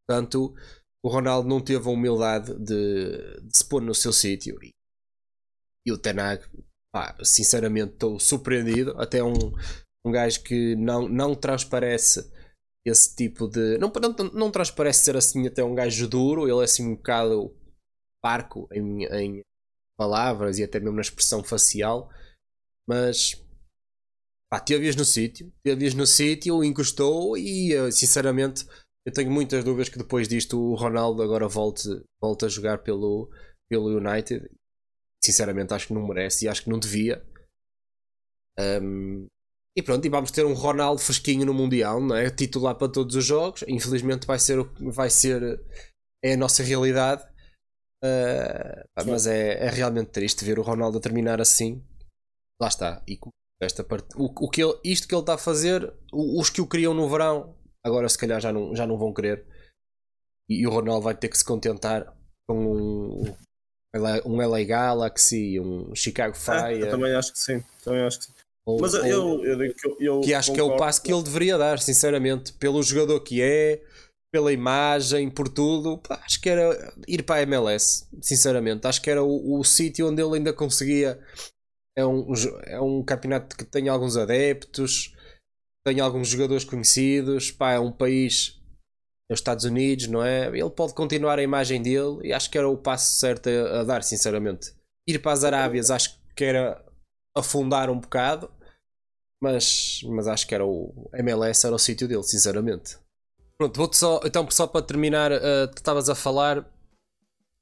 [0.06, 0.54] Portanto,
[1.02, 4.58] o Ronaldo não teve a humildade de, de se pôr no seu sítio.
[4.62, 4.70] E,
[5.86, 6.42] e o Tenag,
[6.92, 8.98] pá, sinceramente, estou surpreendido.
[9.00, 9.52] Até um,
[10.04, 12.30] um gajo que não, não transparece
[12.84, 13.78] esse tipo de.
[13.78, 17.54] Não, não, não transparece ser assim até um gajo duro, ele é assim um bocado
[18.22, 19.42] parco em, em
[19.96, 22.10] palavras e até mesmo na expressão facial,
[22.88, 23.34] mas
[24.50, 28.66] pá, teve-as no sítio, teve-as no sítio, encostou e sinceramente
[29.04, 31.88] eu tenho muitas dúvidas que depois disto o Ronaldo agora volte,
[32.20, 33.30] volte a jogar pelo,
[33.68, 34.48] pelo United.
[35.22, 37.24] Sinceramente acho que não merece e acho que não devia.
[38.58, 39.26] Um,
[39.76, 42.28] e pronto, e vamos ter um Ronaldo fresquinho no Mundial, não é?
[42.30, 43.64] Titular para todos os jogos.
[43.66, 45.62] Infelizmente vai ser, vai ser
[46.22, 47.24] é a nossa realidade.
[48.02, 51.82] Uh, pá, mas é, é realmente triste ver o Ronaldo a terminar assim.
[52.60, 53.02] Lá está.
[53.06, 53.18] E
[53.60, 56.66] esta parte, o, o que ele, isto que ele está a fazer, os que o
[56.66, 59.44] queriam no verão, agora se calhar já não, já não vão querer.
[60.48, 62.16] E, e o Ronaldo vai ter que se contentar
[62.48, 63.36] com um,
[64.24, 66.80] um LA Galaxy, um Chicago Fire.
[66.80, 67.62] É, eu também acho que sim.
[67.84, 68.32] Também acho que sim.
[68.64, 71.22] Ou, Mas eu, eu, eu eu, eu que acho que é o passo que ele
[71.22, 73.82] deveria dar, sinceramente, pelo jogador que é,
[74.30, 75.98] pela imagem, por tudo.
[75.98, 78.86] Pá, acho que era ir para a MLS, sinceramente.
[78.86, 81.20] Acho que era o, o sítio onde ele ainda conseguia.
[81.96, 82.32] É um,
[82.64, 85.14] é um campeonato que tem alguns adeptos,
[85.84, 87.50] tem alguns jogadores conhecidos.
[87.50, 88.60] Pá, é um país
[89.28, 90.46] nos Estados Unidos, não é?
[90.48, 93.84] Ele pode continuar a imagem dele e acho que era o passo certo a, a
[93.84, 94.72] dar, sinceramente.
[95.06, 96.84] Ir para as Arábias acho que era
[97.34, 98.50] afundar um bocado,
[99.40, 102.98] mas, mas acho que era o MLS era o sítio dele, sinceramente.
[103.60, 106.66] Pronto, vou-te só, então só para terminar, uh, tu estavas a falar,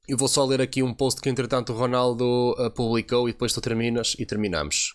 [0.07, 3.51] eu vou só ler aqui um post que entretanto o Ronaldo uh, publicou e depois
[3.51, 4.93] tu terminas e terminamos.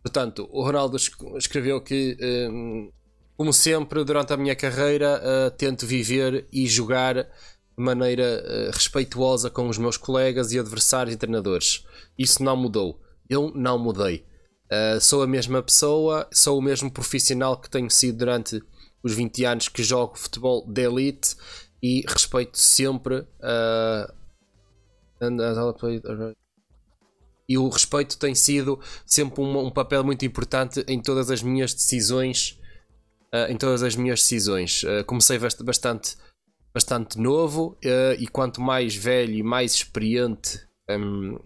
[0.00, 0.96] Portanto, o Ronaldo
[1.36, 2.16] escreveu que,
[2.48, 2.92] um,
[3.36, 7.26] como sempre, durante a minha carreira, uh, tento viver e jogar de
[7.76, 11.84] maneira respeituosa com os meus colegas e adversários e treinadores.
[12.16, 13.00] Isso não mudou.
[13.28, 14.24] Eu não mudei.
[15.00, 18.60] Sou a mesma pessoa, sou o mesmo profissional que tenho sido durante
[19.02, 21.36] os 20 anos que jogo futebol de elite
[21.82, 23.26] e respeito sempre.
[27.50, 31.74] e o respeito tem sido sempre um, um, papel muito importante em todas as minhas
[31.74, 32.56] decisões.
[33.34, 34.82] Uh, em todas as minhas decisões.
[34.82, 36.16] Uh, comecei bastante,
[36.74, 41.38] bastante novo uh, e quanto mais velho e mais experiente um,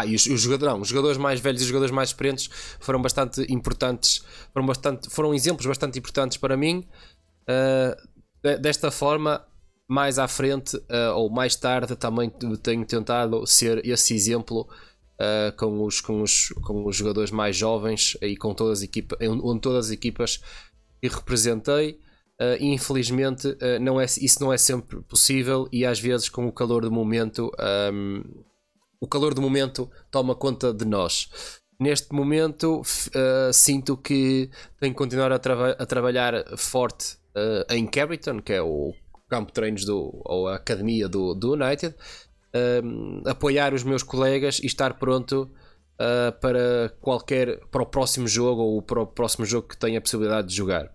[0.00, 2.50] ah, e os, os, jogadores, não, os jogadores mais velhos e os jogadores mais experientes
[2.80, 4.22] foram bastante importantes,
[4.52, 6.86] foram, bastante, foram exemplos bastante importantes para mim.
[7.48, 9.44] Uh, desta forma,
[9.88, 12.30] mais à frente uh, ou mais tarde, também
[12.62, 14.68] tenho tentado ser esse exemplo
[15.20, 19.18] uh, com, os, com, os, com os jogadores mais jovens e com todas as equipas,
[19.20, 20.40] onde todas as equipas
[21.00, 22.00] que representei.
[22.38, 26.82] Uh, infelizmente, não é, isso não é sempre possível e às vezes, com o calor
[26.82, 27.50] do momento,
[27.92, 28.22] um,
[29.00, 31.28] o calor do momento toma conta de nós.
[31.78, 37.86] Neste momento, uh, sinto que tenho que continuar a, trava a trabalhar forte uh, em
[37.86, 38.94] Carrington, que é o
[39.28, 44.58] campo de treinos do, ou a academia do, do United, uh, apoiar os meus colegas
[44.58, 45.50] e estar pronto
[46.42, 50.48] para qualquer para o próximo jogo ou para o próximo jogo que tenha a possibilidade
[50.48, 50.92] de jogar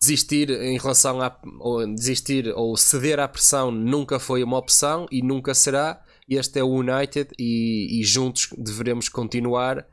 [0.00, 5.22] desistir em relação a ou desistir ou ceder à pressão nunca foi uma opção e
[5.22, 6.02] nunca será.
[6.28, 9.86] Este é o United e, e juntos deveremos continuar.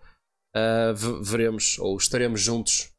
[0.56, 2.92] Uh, veremos ou estaremos juntos.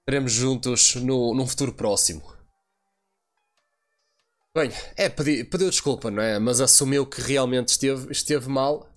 [0.00, 2.22] Estaremos juntos no, num futuro próximo.
[4.56, 6.38] Bem, é, pediu, pediu desculpa, não é?
[6.38, 8.88] Mas assumiu que realmente esteve, esteve mal.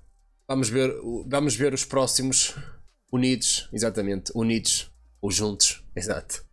[0.48, 0.92] Vamos ver,
[1.28, 2.56] vamos ver os próximos
[3.12, 4.90] unidos, exatamente, unidos
[5.22, 6.51] ou juntos, exato.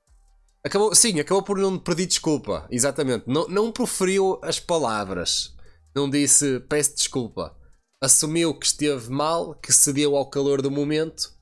[0.69, 2.69] Acabou, sim, acabou por não pedir desculpa.
[2.71, 3.25] Exatamente.
[3.27, 5.57] Não, não proferiu as palavras.
[5.97, 7.57] Não disse peço desculpa.
[8.03, 11.33] Assumiu que esteve mal, que cedeu ao calor do momento,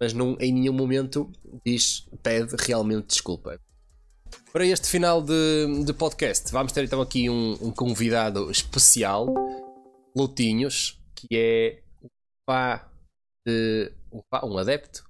[0.00, 1.28] mas não, em nenhum momento
[1.66, 3.60] diz, pede realmente desculpa.
[4.52, 9.26] Para este final de, de podcast, vamos ter então aqui um, um convidado especial,
[10.16, 12.08] Lutinhos, que é o
[12.46, 12.88] pá
[13.44, 15.02] de um, pá, um adepto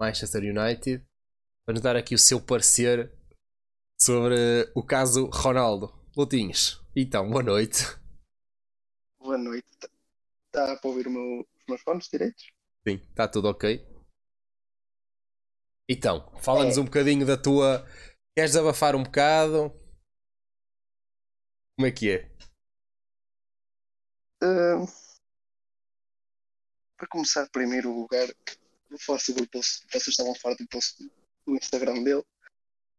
[0.00, 1.04] Manchester United
[1.64, 3.12] para nos dar aqui o seu parecer
[4.00, 5.92] sobre o caso Ronaldo.
[6.16, 7.84] Lutinhos, então, boa noite.
[9.18, 9.66] Boa noite.
[10.46, 12.52] Está para ouvir meu, os meus fones direitos?
[12.86, 13.86] Sim, está tudo ok.
[15.88, 16.80] Então, fala-nos é.
[16.80, 17.86] um bocadinho da tua.
[18.36, 19.70] Queres abafar um bocado?
[21.76, 22.30] Como é que é?
[24.42, 24.86] Uh,
[26.96, 28.28] para começar, primeiro lugar,
[28.90, 29.86] vou falar sobre o post.
[29.90, 31.02] Vocês estavam a falar do post
[31.46, 32.24] o Instagram dele.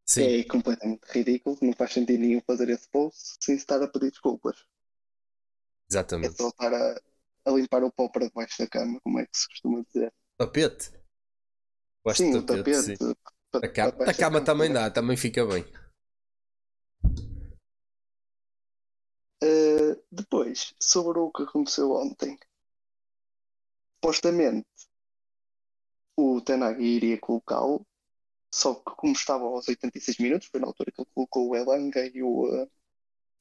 [0.06, 0.40] Sim.
[0.40, 4.66] É completamente ridículo, não faz sentido nenhum fazer esse post sem estar a pedir desculpas.
[5.90, 6.34] Exatamente.
[6.34, 9.82] É só a, limpar o pó para debaixo da cama, como é que se costuma
[9.84, 10.14] dizer.
[10.38, 10.92] Tapete?
[12.04, 12.98] Gosto sim, o tapete.
[12.98, 13.16] Sim.
[13.54, 15.64] a cama, a cama também dá, também fica bem.
[19.42, 22.38] Uh, depois, sobre o que aconteceu ontem,
[23.96, 24.68] supostamente
[26.18, 27.86] o Tenagi iria colocá-lo
[28.54, 32.06] só que como estava aos 86 minutos, foi na altura que ele colocou o Elanga
[32.06, 32.72] e o, uh,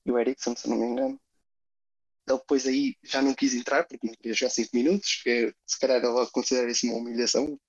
[0.07, 1.21] e o Ericsson, se não me engano.
[2.27, 5.79] Ele depois aí já não quis entrar, porque não queria jogar 5 minutos, que se
[5.79, 7.61] calhar ela considera isso uma humilhação.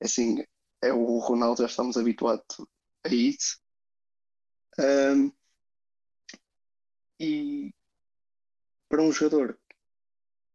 [0.00, 0.44] Assim,
[0.82, 2.44] é o Ronaldo, já estamos habituados
[3.04, 3.60] a isso.
[4.78, 5.32] Um,
[7.20, 7.72] e
[8.88, 9.56] para um jogador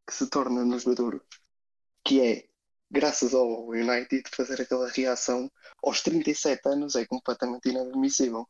[0.06, 1.26] que se torna um jogador
[2.04, 2.51] que é
[2.92, 5.50] graças ao United, fazer aquela reação
[5.82, 8.48] aos 37 anos é completamente inadmissível.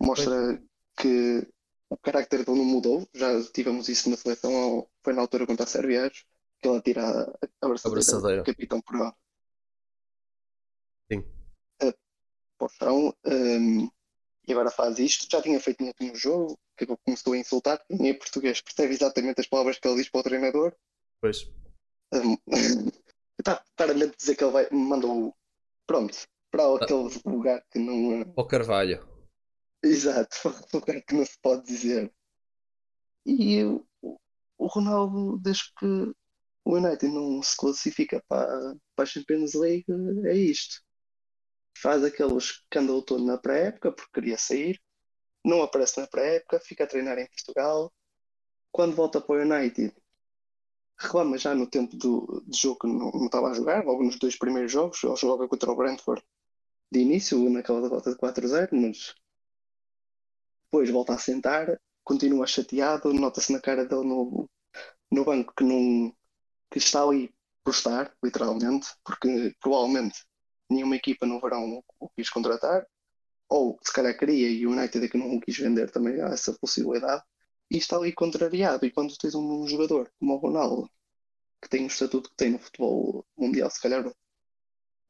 [0.00, 0.60] Mostra
[0.96, 1.46] que
[1.90, 5.68] o carácter dele não mudou, já tivemos isso na seleção, foi na altura contra a
[5.68, 9.14] Sérvia, que ele atira a abraçadeira, do capitão por lá.
[11.12, 11.18] Sim.
[11.82, 11.94] Uh,
[13.26, 13.90] um,
[14.46, 15.26] e agora faz isto.
[15.30, 19.40] Já tinha feito no último jogo, que começou a insultar, quem é português percebe exatamente
[19.40, 20.74] as palavras que ele diz para o treinador.
[21.20, 21.46] Pois.
[22.12, 22.36] Um,
[23.44, 25.36] Está tá claramente dizer que ele vai, mandou
[25.86, 26.16] pronto
[26.50, 28.22] para aquele lugar que não.
[28.22, 29.06] é- Ao Carvalho.
[29.82, 32.10] Exato, para um lugar que não se pode dizer.
[33.26, 33.86] E o,
[34.56, 35.84] o Ronaldo, desde que
[36.64, 38.48] o United não se classifica para,
[38.96, 39.84] para a Champions League,
[40.24, 40.82] é isto.
[41.76, 44.80] Faz aquele escândalo todo na pré-época porque queria sair,
[45.44, 47.92] não aparece na pré-época, fica a treinar em Portugal.
[48.72, 49.94] Quando volta para o United,
[51.04, 54.18] reclama já no tempo do, de jogo que não, não estava a jogar, logo nos
[54.18, 55.02] dois primeiros jogos.
[55.02, 56.22] Ele jogava contra o Brentford
[56.90, 59.14] de início, naquela derrota de 4-0, mas
[60.64, 64.48] depois volta a sentar, continua chateado, nota-se na cara dele no,
[65.10, 66.14] no banco que, não,
[66.70, 67.32] que está ali
[67.62, 70.24] por estar, literalmente, porque provavelmente
[70.70, 72.86] nenhuma equipa no verão o quis contratar,
[73.48, 76.28] ou se calhar queria e o United é que não o quis vender também há
[76.28, 77.22] essa possibilidade,
[77.70, 78.86] e está ali contrariado.
[78.86, 80.90] E quando tens um jogador como o Ronaldo,
[81.62, 84.04] que tem o estatuto que tem no futebol mundial, se calhar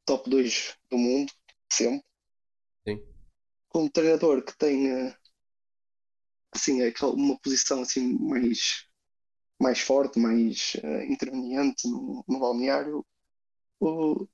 [0.06, 1.30] top 2 do mundo,
[1.70, 2.02] sempre,
[2.86, 3.00] Sim.
[3.68, 5.16] com um treinador que tem eh,
[6.52, 6.80] assim,
[7.14, 8.86] uma posição assim mais,
[9.60, 13.06] mais forte, mais eh, interveniente no, no balneário,
[13.80, 14.28] o-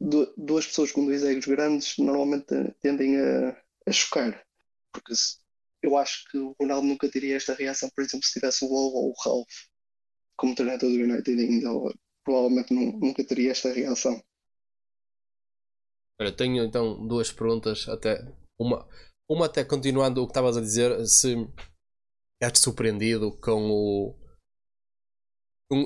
[0.00, 2.46] du- duas pessoas com dois egos grandes normalmente
[2.80, 4.44] tendem a, a chocar.
[4.92, 5.38] Porque se-
[5.84, 8.96] eu acho que o Ronaldo nunca teria esta reação, por exemplo, se tivesse o Lobo
[8.98, 9.48] ou o Ralph
[10.36, 11.70] como treinador do United ainda,
[12.24, 14.22] provavelmente nu- nunca teria esta reação.
[16.20, 18.24] Olha, tenho então duas perguntas, até
[18.58, 18.86] uma,
[19.28, 21.34] uma até continuando o que estavas a dizer, se
[22.36, 24.16] ficaste surpreendido com o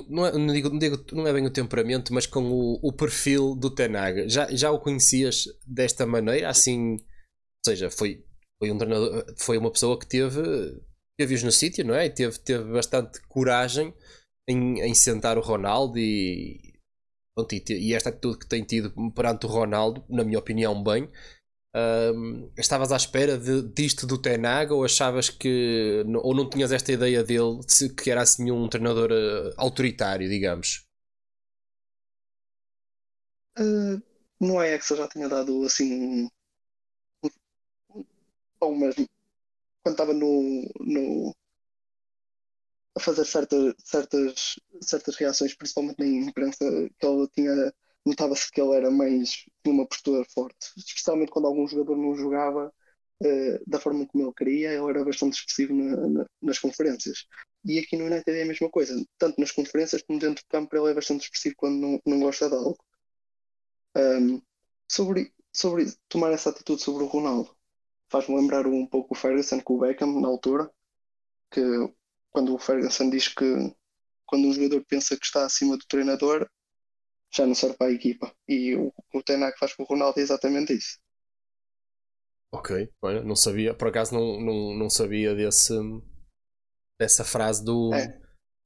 [0.09, 2.93] não, é, não, digo, não, digo- não é bem o temperamento, mas com o, o
[2.93, 4.27] perfil do Tenaga.
[4.29, 6.99] Já, já o conhecias desta maneira, assim, ou
[7.65, 8.25] seja, foi,
[8.59, 10.41] foi um treinador, foi uma pessoa que teve
[11.17, 12.05] teve-os no sítio, não é?
[12.05, 13.93] E teve, teve bastante coragem
[14.47, 16.79] em, em sentar o Ronaldo e,
[17.35, 21.09] Pronto, e, e esta atitude que tem tido perante o Ronaldo, na minha opinião, bem.
[21.75, 26.03] Ahm, estavas à espera de, disto do Tenaga ou achavas que.
[26.23, 30.85] ou não tinhas esta ideia dele de que era assim um treinador eh, autoritário, digamos?
[33.57, 34.01] Uh,
[34.39, 36.29] no Ajax eu já tinha dado assim um- um-
[38.61, 38.95] algumas
[39.83, 41.35] quando estava no, no
[42.95, 46.57] a fazer certa, certas, certas reações, principalmente na imprensa,
[46.99, 47.73] que ele tinha
[48.05, 49.29] notava-se que ele era mais
[49.63, 52.73] tinha uma postura forte, especialmente quando algum jogador não jogava
[53.23, 57.25] uh, da forma como ele queria, ele era bastante expressivo na- na- nas conferências.
[57.65, 60.75] E aqui no United é a mesma coisa, tanto nas conferências como dentro do campo,
[60.75, 62.77] ele é bastante expressivo quando não, não gosta de algo.
[63.95, 64.41] Um,
[64.87, 67.55] sobre, sobre tomar essa atitude sobre o Ronaldo,
[68.09, 70.69] faz-me lembrar um pouco o Ferguson com o Beckham na altura,
[71.51, 71.61] que
[72.31, 73.45] quando o Ferguson diz que
[74.25, 76.47] quando um jogador pensa que está acima do treinador,
[77.33, 78.33] já não serve para a equipa.
[78.47, 80.99] E o, o Ten Hag faz com o Ronaldo é exatamente isso.
[82.51, 85.73] Ok, olha, não sabia, por acaso não, não, não sabia desse,
[86.99, 88.19] dessa frase do, É.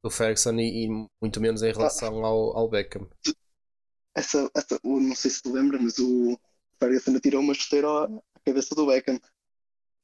[0.03, 3.09] do Ferguson e, e muito menos em relação ao, ao Beckham.
[4.15, 6.39] Essa, essa, não sei se te lembra, mas o
[6.79, 9.19] Ferguson atirou uma chuteira à cabeça do Beckham.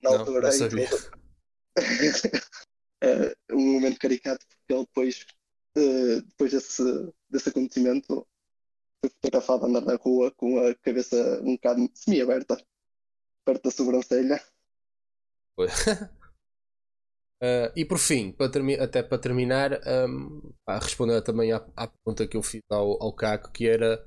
[0.02, 0.52] Na Não, altura, não
[3.02, 5.26] é um momento caricato porque ele depois,
[5.78, 6.84] eh, depois desse,
[7.30, 8.28] desse acontecimento
[9.02, 12.58] foi fotografado a andar na rua com a cabeça um bocado semi-aberta
[13.46, 14.42] perto da sobrancelha.
[17.42, 18.52] Ah, e por fim, para
[18.84, 23.14] até para terminar, ahm, pá, respondendo também à, à pergunta que eu fiz ao, ao
[23.14, 24.04] Caco, que era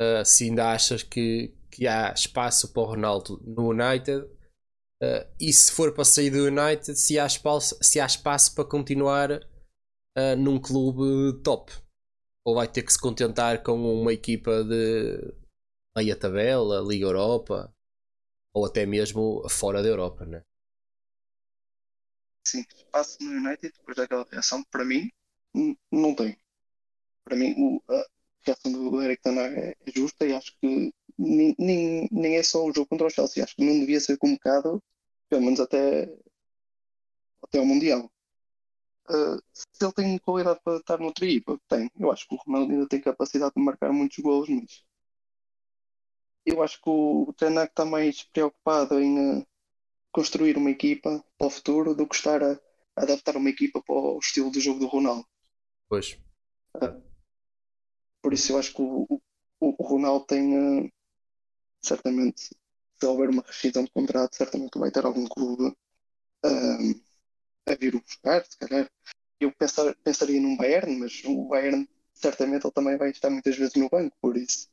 [0.00, 4.26] ah, se ainda achas que, que há espaço para o Ronaldo no United
[5.02, 8.64] ah, e se for para sair do United, se há espaço, se há espaço para
[8.64, 9.32] continuar
[10.16, 11.72] ah, num clube top
[12.44, 15.34] ou vai ter que se contentar com uma equipa de
[15.96, 17.72] meia tabela, Liga Europa
[18.54, 20.42] ou até mesmo fora da Europa, né?
[22.44, 25.10] Sim, espaço no United depois daquela reação, para mim,
[25.92, 26.38] não tem.
[27.24, 28.04] Para mim, o- a
[28.46, 32.42] reação do Eric Ten Hag é é justa e acho que nem, nem, nem é
[32.42, 33.42] só o jogo contra o Chelsea.
[33.42, 34.82] Acho que não devia ser convocado,
[35.28, 36.12] pelo menos até,
[37.42, 38.10] até ao Mundial.
[39.08, 41.90] Uh, se ele tem qualidade para estar noutra equipa, tem.
[41.98, 44.84] Eu acho que o Ronaldo ainda tem capacidade de marcar muitos golos, mas
[46.44, 49.46] eu acho que o Ten Hag está mais preocupado em uh,
[50.12, 52.58] construir uma equipa para o futuro do que estar a,
[52.96, 55.26] adaptar uma equipa para o estilo de jogo do Ronaldo.
[55.88, 56.18] Pois.
[58.22, 59.20] Por isso eu acho que o, o,
[59.60, 60.92] o Ronaldo tem uh,
[61.86, 62.50] certamente,
[62.98, 65.68] se houver uma rescisão de contrato, certamente vai ter algum clube
[66.44, 67.02] uh,
[67.66, 68.90] a vir o buscar, se calhar.
[69.38, 73.74] Eu pensar, pensaria num Bayern, mas o Bayern certamente ele também vai estar muitas vezes
[73.74, 74.68] no banco, por isso.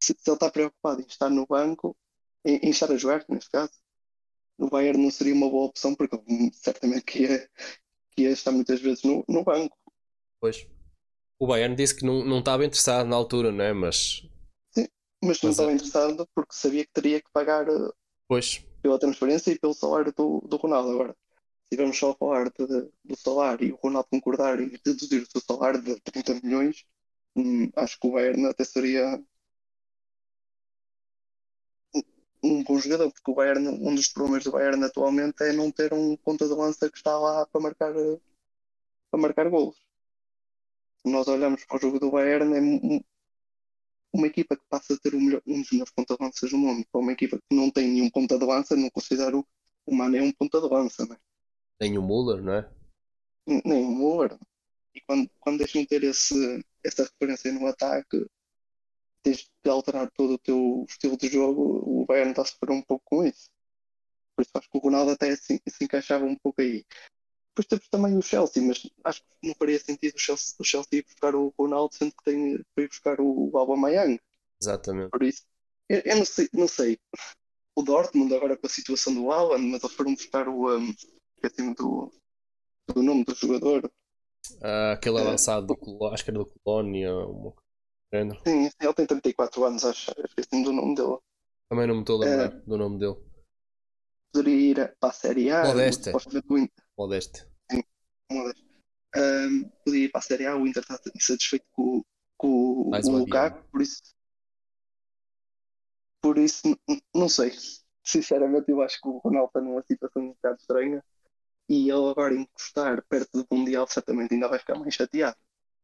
[0.00, 1.96] Se, se ele está preocupado em estar no banco,
[2.44, 3.72] em, em estar a jogar, neste caso,
[4.58, 6.16] o Bayern não seria uma boa opção, porque
[6.52, 7.50] certamente que ia,
[8.10, 9.76] que ia estar muitas vezes no, no banco.
[10.40, 10.66] Pois.
[11.38, 13.72] O Bayern disse que não, não estava interessado na altura, não é?
[13.72, 14.22] Mas.
[15.22, 15.74] Mas não estava é.
[15.74, 17.90] interessado porque sabia que teria que pagar eh,
[18.28, 18.64] Pois.
[18.82, 20.90] pela transferência e pelo salário do, do Ronaldo.
[20.90, 21.16] Agora,
[21.68, 25.30] se vamos só a falar de- do salário e o Ronaldo concordar em reduzir o
[25.30, 26.84] seu salário de 30 milhões,
[27.36, 29.22] hum, acho que o Bayern até seria
[32.42, 35.92] um- bom jogador, porque o Bayern, um dos problemas do Bayern atualmente é não ter
[35.94, 38.18] um ponta de lança que está lá para marcar, eh,
[39.10, 39.76] para marcar golos.
[41.04, 42.60] Se nós olhamos para o jogo do Bayern, é
[44.12, 46.86] uma equipa que passa a ter melhor- um dos melhores ponta de lanças do mundo,
[46.90, 49.46] para uma equipa que não tem nenhum ponta de lança, não considero
[49.86, 51.16] o Mané um ponta de lança, né?
[51.80, 52.70] Nem o Müller, não é?
[53.46, 54.38] Nem o Moura.
[54.94, 58.26] E quando, quando deixam de ter esse, essa referência no ataque,
[59.22, 62.82] tens de alterar todo o teu estilo de jogo, o Bayern está a sofrer um
[62.82, 63.50] pouco com isso.
[64.36, 66.84] Por isso acho que o Ronaldo até se, se encaixava um pouco aí.
[67.54, 70.88] Depois temos também o Chelsea, mas acho que não faria sentido o Chelsea, o Chelsea
[71.00, 74.18] ir buscar o Ronaldo, sendo que tem para ir buscar o Aubameyang.
[74.60, 75.10] Exatamente.
[75.10, 75.42] Por isso,
[75.88, 76.98] eu, eu não sei, não sei.
[77.76, 80.94] O Dortmund agora com a situação do Haaland, mas eles foram buscar o um,
[81.36, 82.10] esqueci-me do,
[82.88, 83.90] do nome do jogador.
[84.62, 85.20] Ah, aquele É.
[85.20, 87.14] avançado do Colo- acho que era do Colónia.
[87.14, 87.52] uma
[88.12, 88.40] género.
[88.46, 90.10] Sim, ele tem 34 anos, acho.
[90.24, 91.18] Esqueci-me do nome dele.
[91.68, 92.30] Também não me estou a É.
[92.30, 93.16] lembrar do nome dele.
[94.32, 95.64] Poderia ir para a Série A.
[95.64, 96.04] Modeste.
[96.04, 97.46] supostamente Modeste.
[98.30, 98.64] Modeste.
[99.14, 100.56] Um, poderia ir para a Série A.
[100.56, 102.02] O Inter está insatisfeito com,
[102.36, 104.02] com Mais o Lukaku, por isso.
[106.20, 106.62] Por isso,
[107.14, 107.52] não sei.
[108.04, 111.04] Sinceramente, eu acho que o Ronaldo está numa situação um bocado estranha
[111.68, 115.36] e ele agora encostar perto do Mundial certamente ainda vai ficar mais chateado.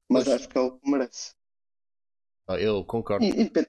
[0.09, 0.36] Mas Pois.
[0.36, 1.34] acho que o que merece.
[2.48, 3.24] Ah, eu concordo.
[3.24, 3.68] Independ-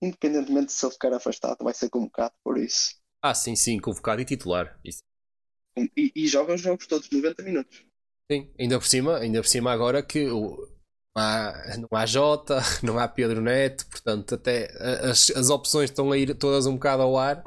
[0.00, 2.94] Independentemente de se ele ficar afastado, vai ser convocado por isso.
[3.22, 4.78] Ah, sim, sim, convocado e titular.
[4.84, 5.02] Isso.
[5.76, 7.84] E, e joga os jogos todos 90 minutos.
[8.30, 10.56] Sim, ainda por cima, ainda por cima agora que o-
[11.16, 14.70] não há, não há Jota, não há Pedro Neto, portanto até
[15.10, 17.42] as, as opções estão a ir todas um bocado ao ar,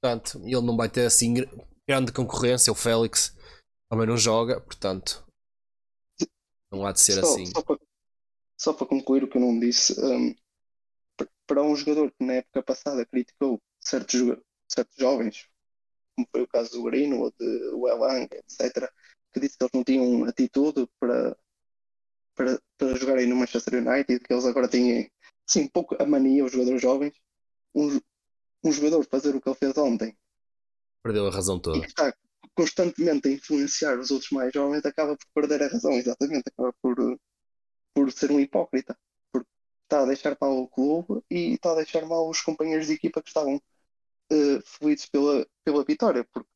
[0.00, 1.48] portanto ele não vai ter assim gr-
[1.88, 3.36] grande concorrência, o Félix
[3.90, 5.24] também não joga, portanto
[6.72, 7.44] não há de ser só, assim.
[7.44, 7.78] Só para,
[8.58, 9.94] só para concluir o que eu não disse,
[11.16, 14.20] p- para um jogador que na época passada criticou certos,
[14.68, 15.48] certos jovens,
[16.22, 17.34] como foi o caso do Greenwood,
[17.74, 18.88] o Elang, etc.,
[19.32, 21.36] que disse que eles não tinham atitude para,
[22.34, 25.10] para, para jogarem no Manchester United, que eles agora têm
[25.46, 27.14] sim, um pouco a mania, os jogadores jovens,
[27.74, 27.98] um,
[28.64, 30.16] um jogador fazer o que ele fez ontem
[31.02, 31.80] Perdeu a razão e toda.
[31.80, 32.14] que está
[32.54, 37.18] constantemente a influenciar os outros mais jovens, acaba por perder a razão, exatamente, acaba por,
[37.94, 38.96] por ser um hipócrita,
[39.32, 39.48] porque
[39.84, 43.22] está a deixar mal o clube e está a deixar mal os companheiros de equipa
[43.22, 43.60] que estavam
[44.32, 46.48] eh, felizes pela, pela vitória, porque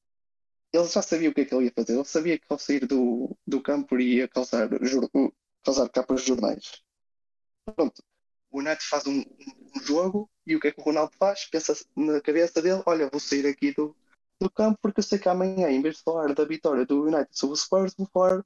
[0.73, 2.87] ele já sabia o que é que ele ia fazer, ele sabia que ao sair
[2.87, 4.69] do, do campo ia causar,
[5.63, 6.83] causar capas de jornais.
[7.67, 8.03] Pronto,
[8.51, 11.45] o United faz um, um jogo e o que é que o Ronaldo faz?
[11.47, 13.95] Pensa na cabeça dele: olha, vou sair aqui do,
[14.41, 17.29] do campo porque eu sei que amanhã, em vez de falar da vitória do United
[17.33, 18.45] sobre o Spurs, vou falar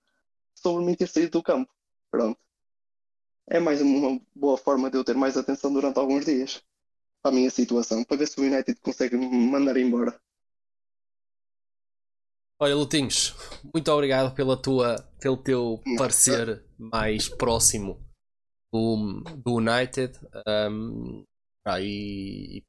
[0.54, 1.72] sobre mim ter saído do campo.
[2.10, 2.38] Pronto.
[3.46, 6.62] É mais uma boa forma de eu ter mais atenção durante alguns dias
[7.22, 10.18] para a minha situação, para ver se o United consegue me mandar embora.
[12.62, 13.34] Olha, Lutinhos,
[13.72, 17.98] muito obrigado pela tua, pelo teu parecer mais próximo
[18.70, 20.18] do, do United.
[20.46, 21.24] Um,
[21.78, 22.64] e, e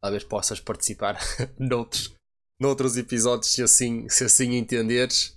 [0.00, 1.18] talvez possas participar
[1.58, 2.14] noutros,
[2.60, 5.36] noutros episódios se assim, se assim entenderes.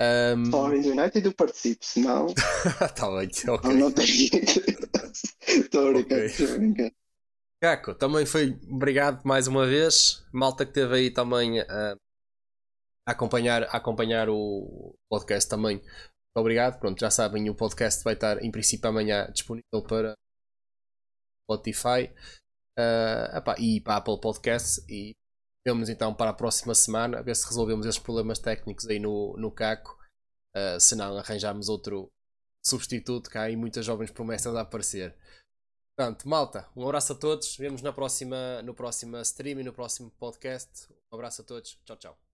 [0.00, 2.28] Um, do United eu participo, senão
[2.96, 3.70] tá bem, ok.
[3.70, 4.30] não, não tenho.
[5.46, 6.92] Estou a brincar, estou a brincar.
[7.60, 10.24] Caco, também foi obrigado mais uma vez.
[10.32, 11.96] Malta que esteve aí também ah,
[13.04, 15.78] a acompanhar, a acompanhar o podcast também.
[15.78, 16.78] Muito obrigado.
[16.78, 20.14] Pronto, já sabem, o podcast vai estar em princípio amanhã disponível para
[21.42, 22.12] Spotify
[22.76, 24.78] ah, epá, e para Apple Podcasts.
[24.88, 25.16] E
[25.66, 29.36] vemos então para a próxima semana a ver se resolvemos esses problemas técnicos aí no,
[29.36, 29.98] no Caco.
[30.54, 32.08] Ah, se não, arranjarmos outro
[32.64, 35.16] substituto, que há aí muitas jovens promessas a aparecer.
[35.98, 37.56] Portanto, malta, um abraço a todos.
[37.56, 40.86] Vemos na próxima, no próximo stream e no próximo podcast.
[41.10, 41.76] Um abraço a todos.
[41.84, 42.27] Tchau, tchau.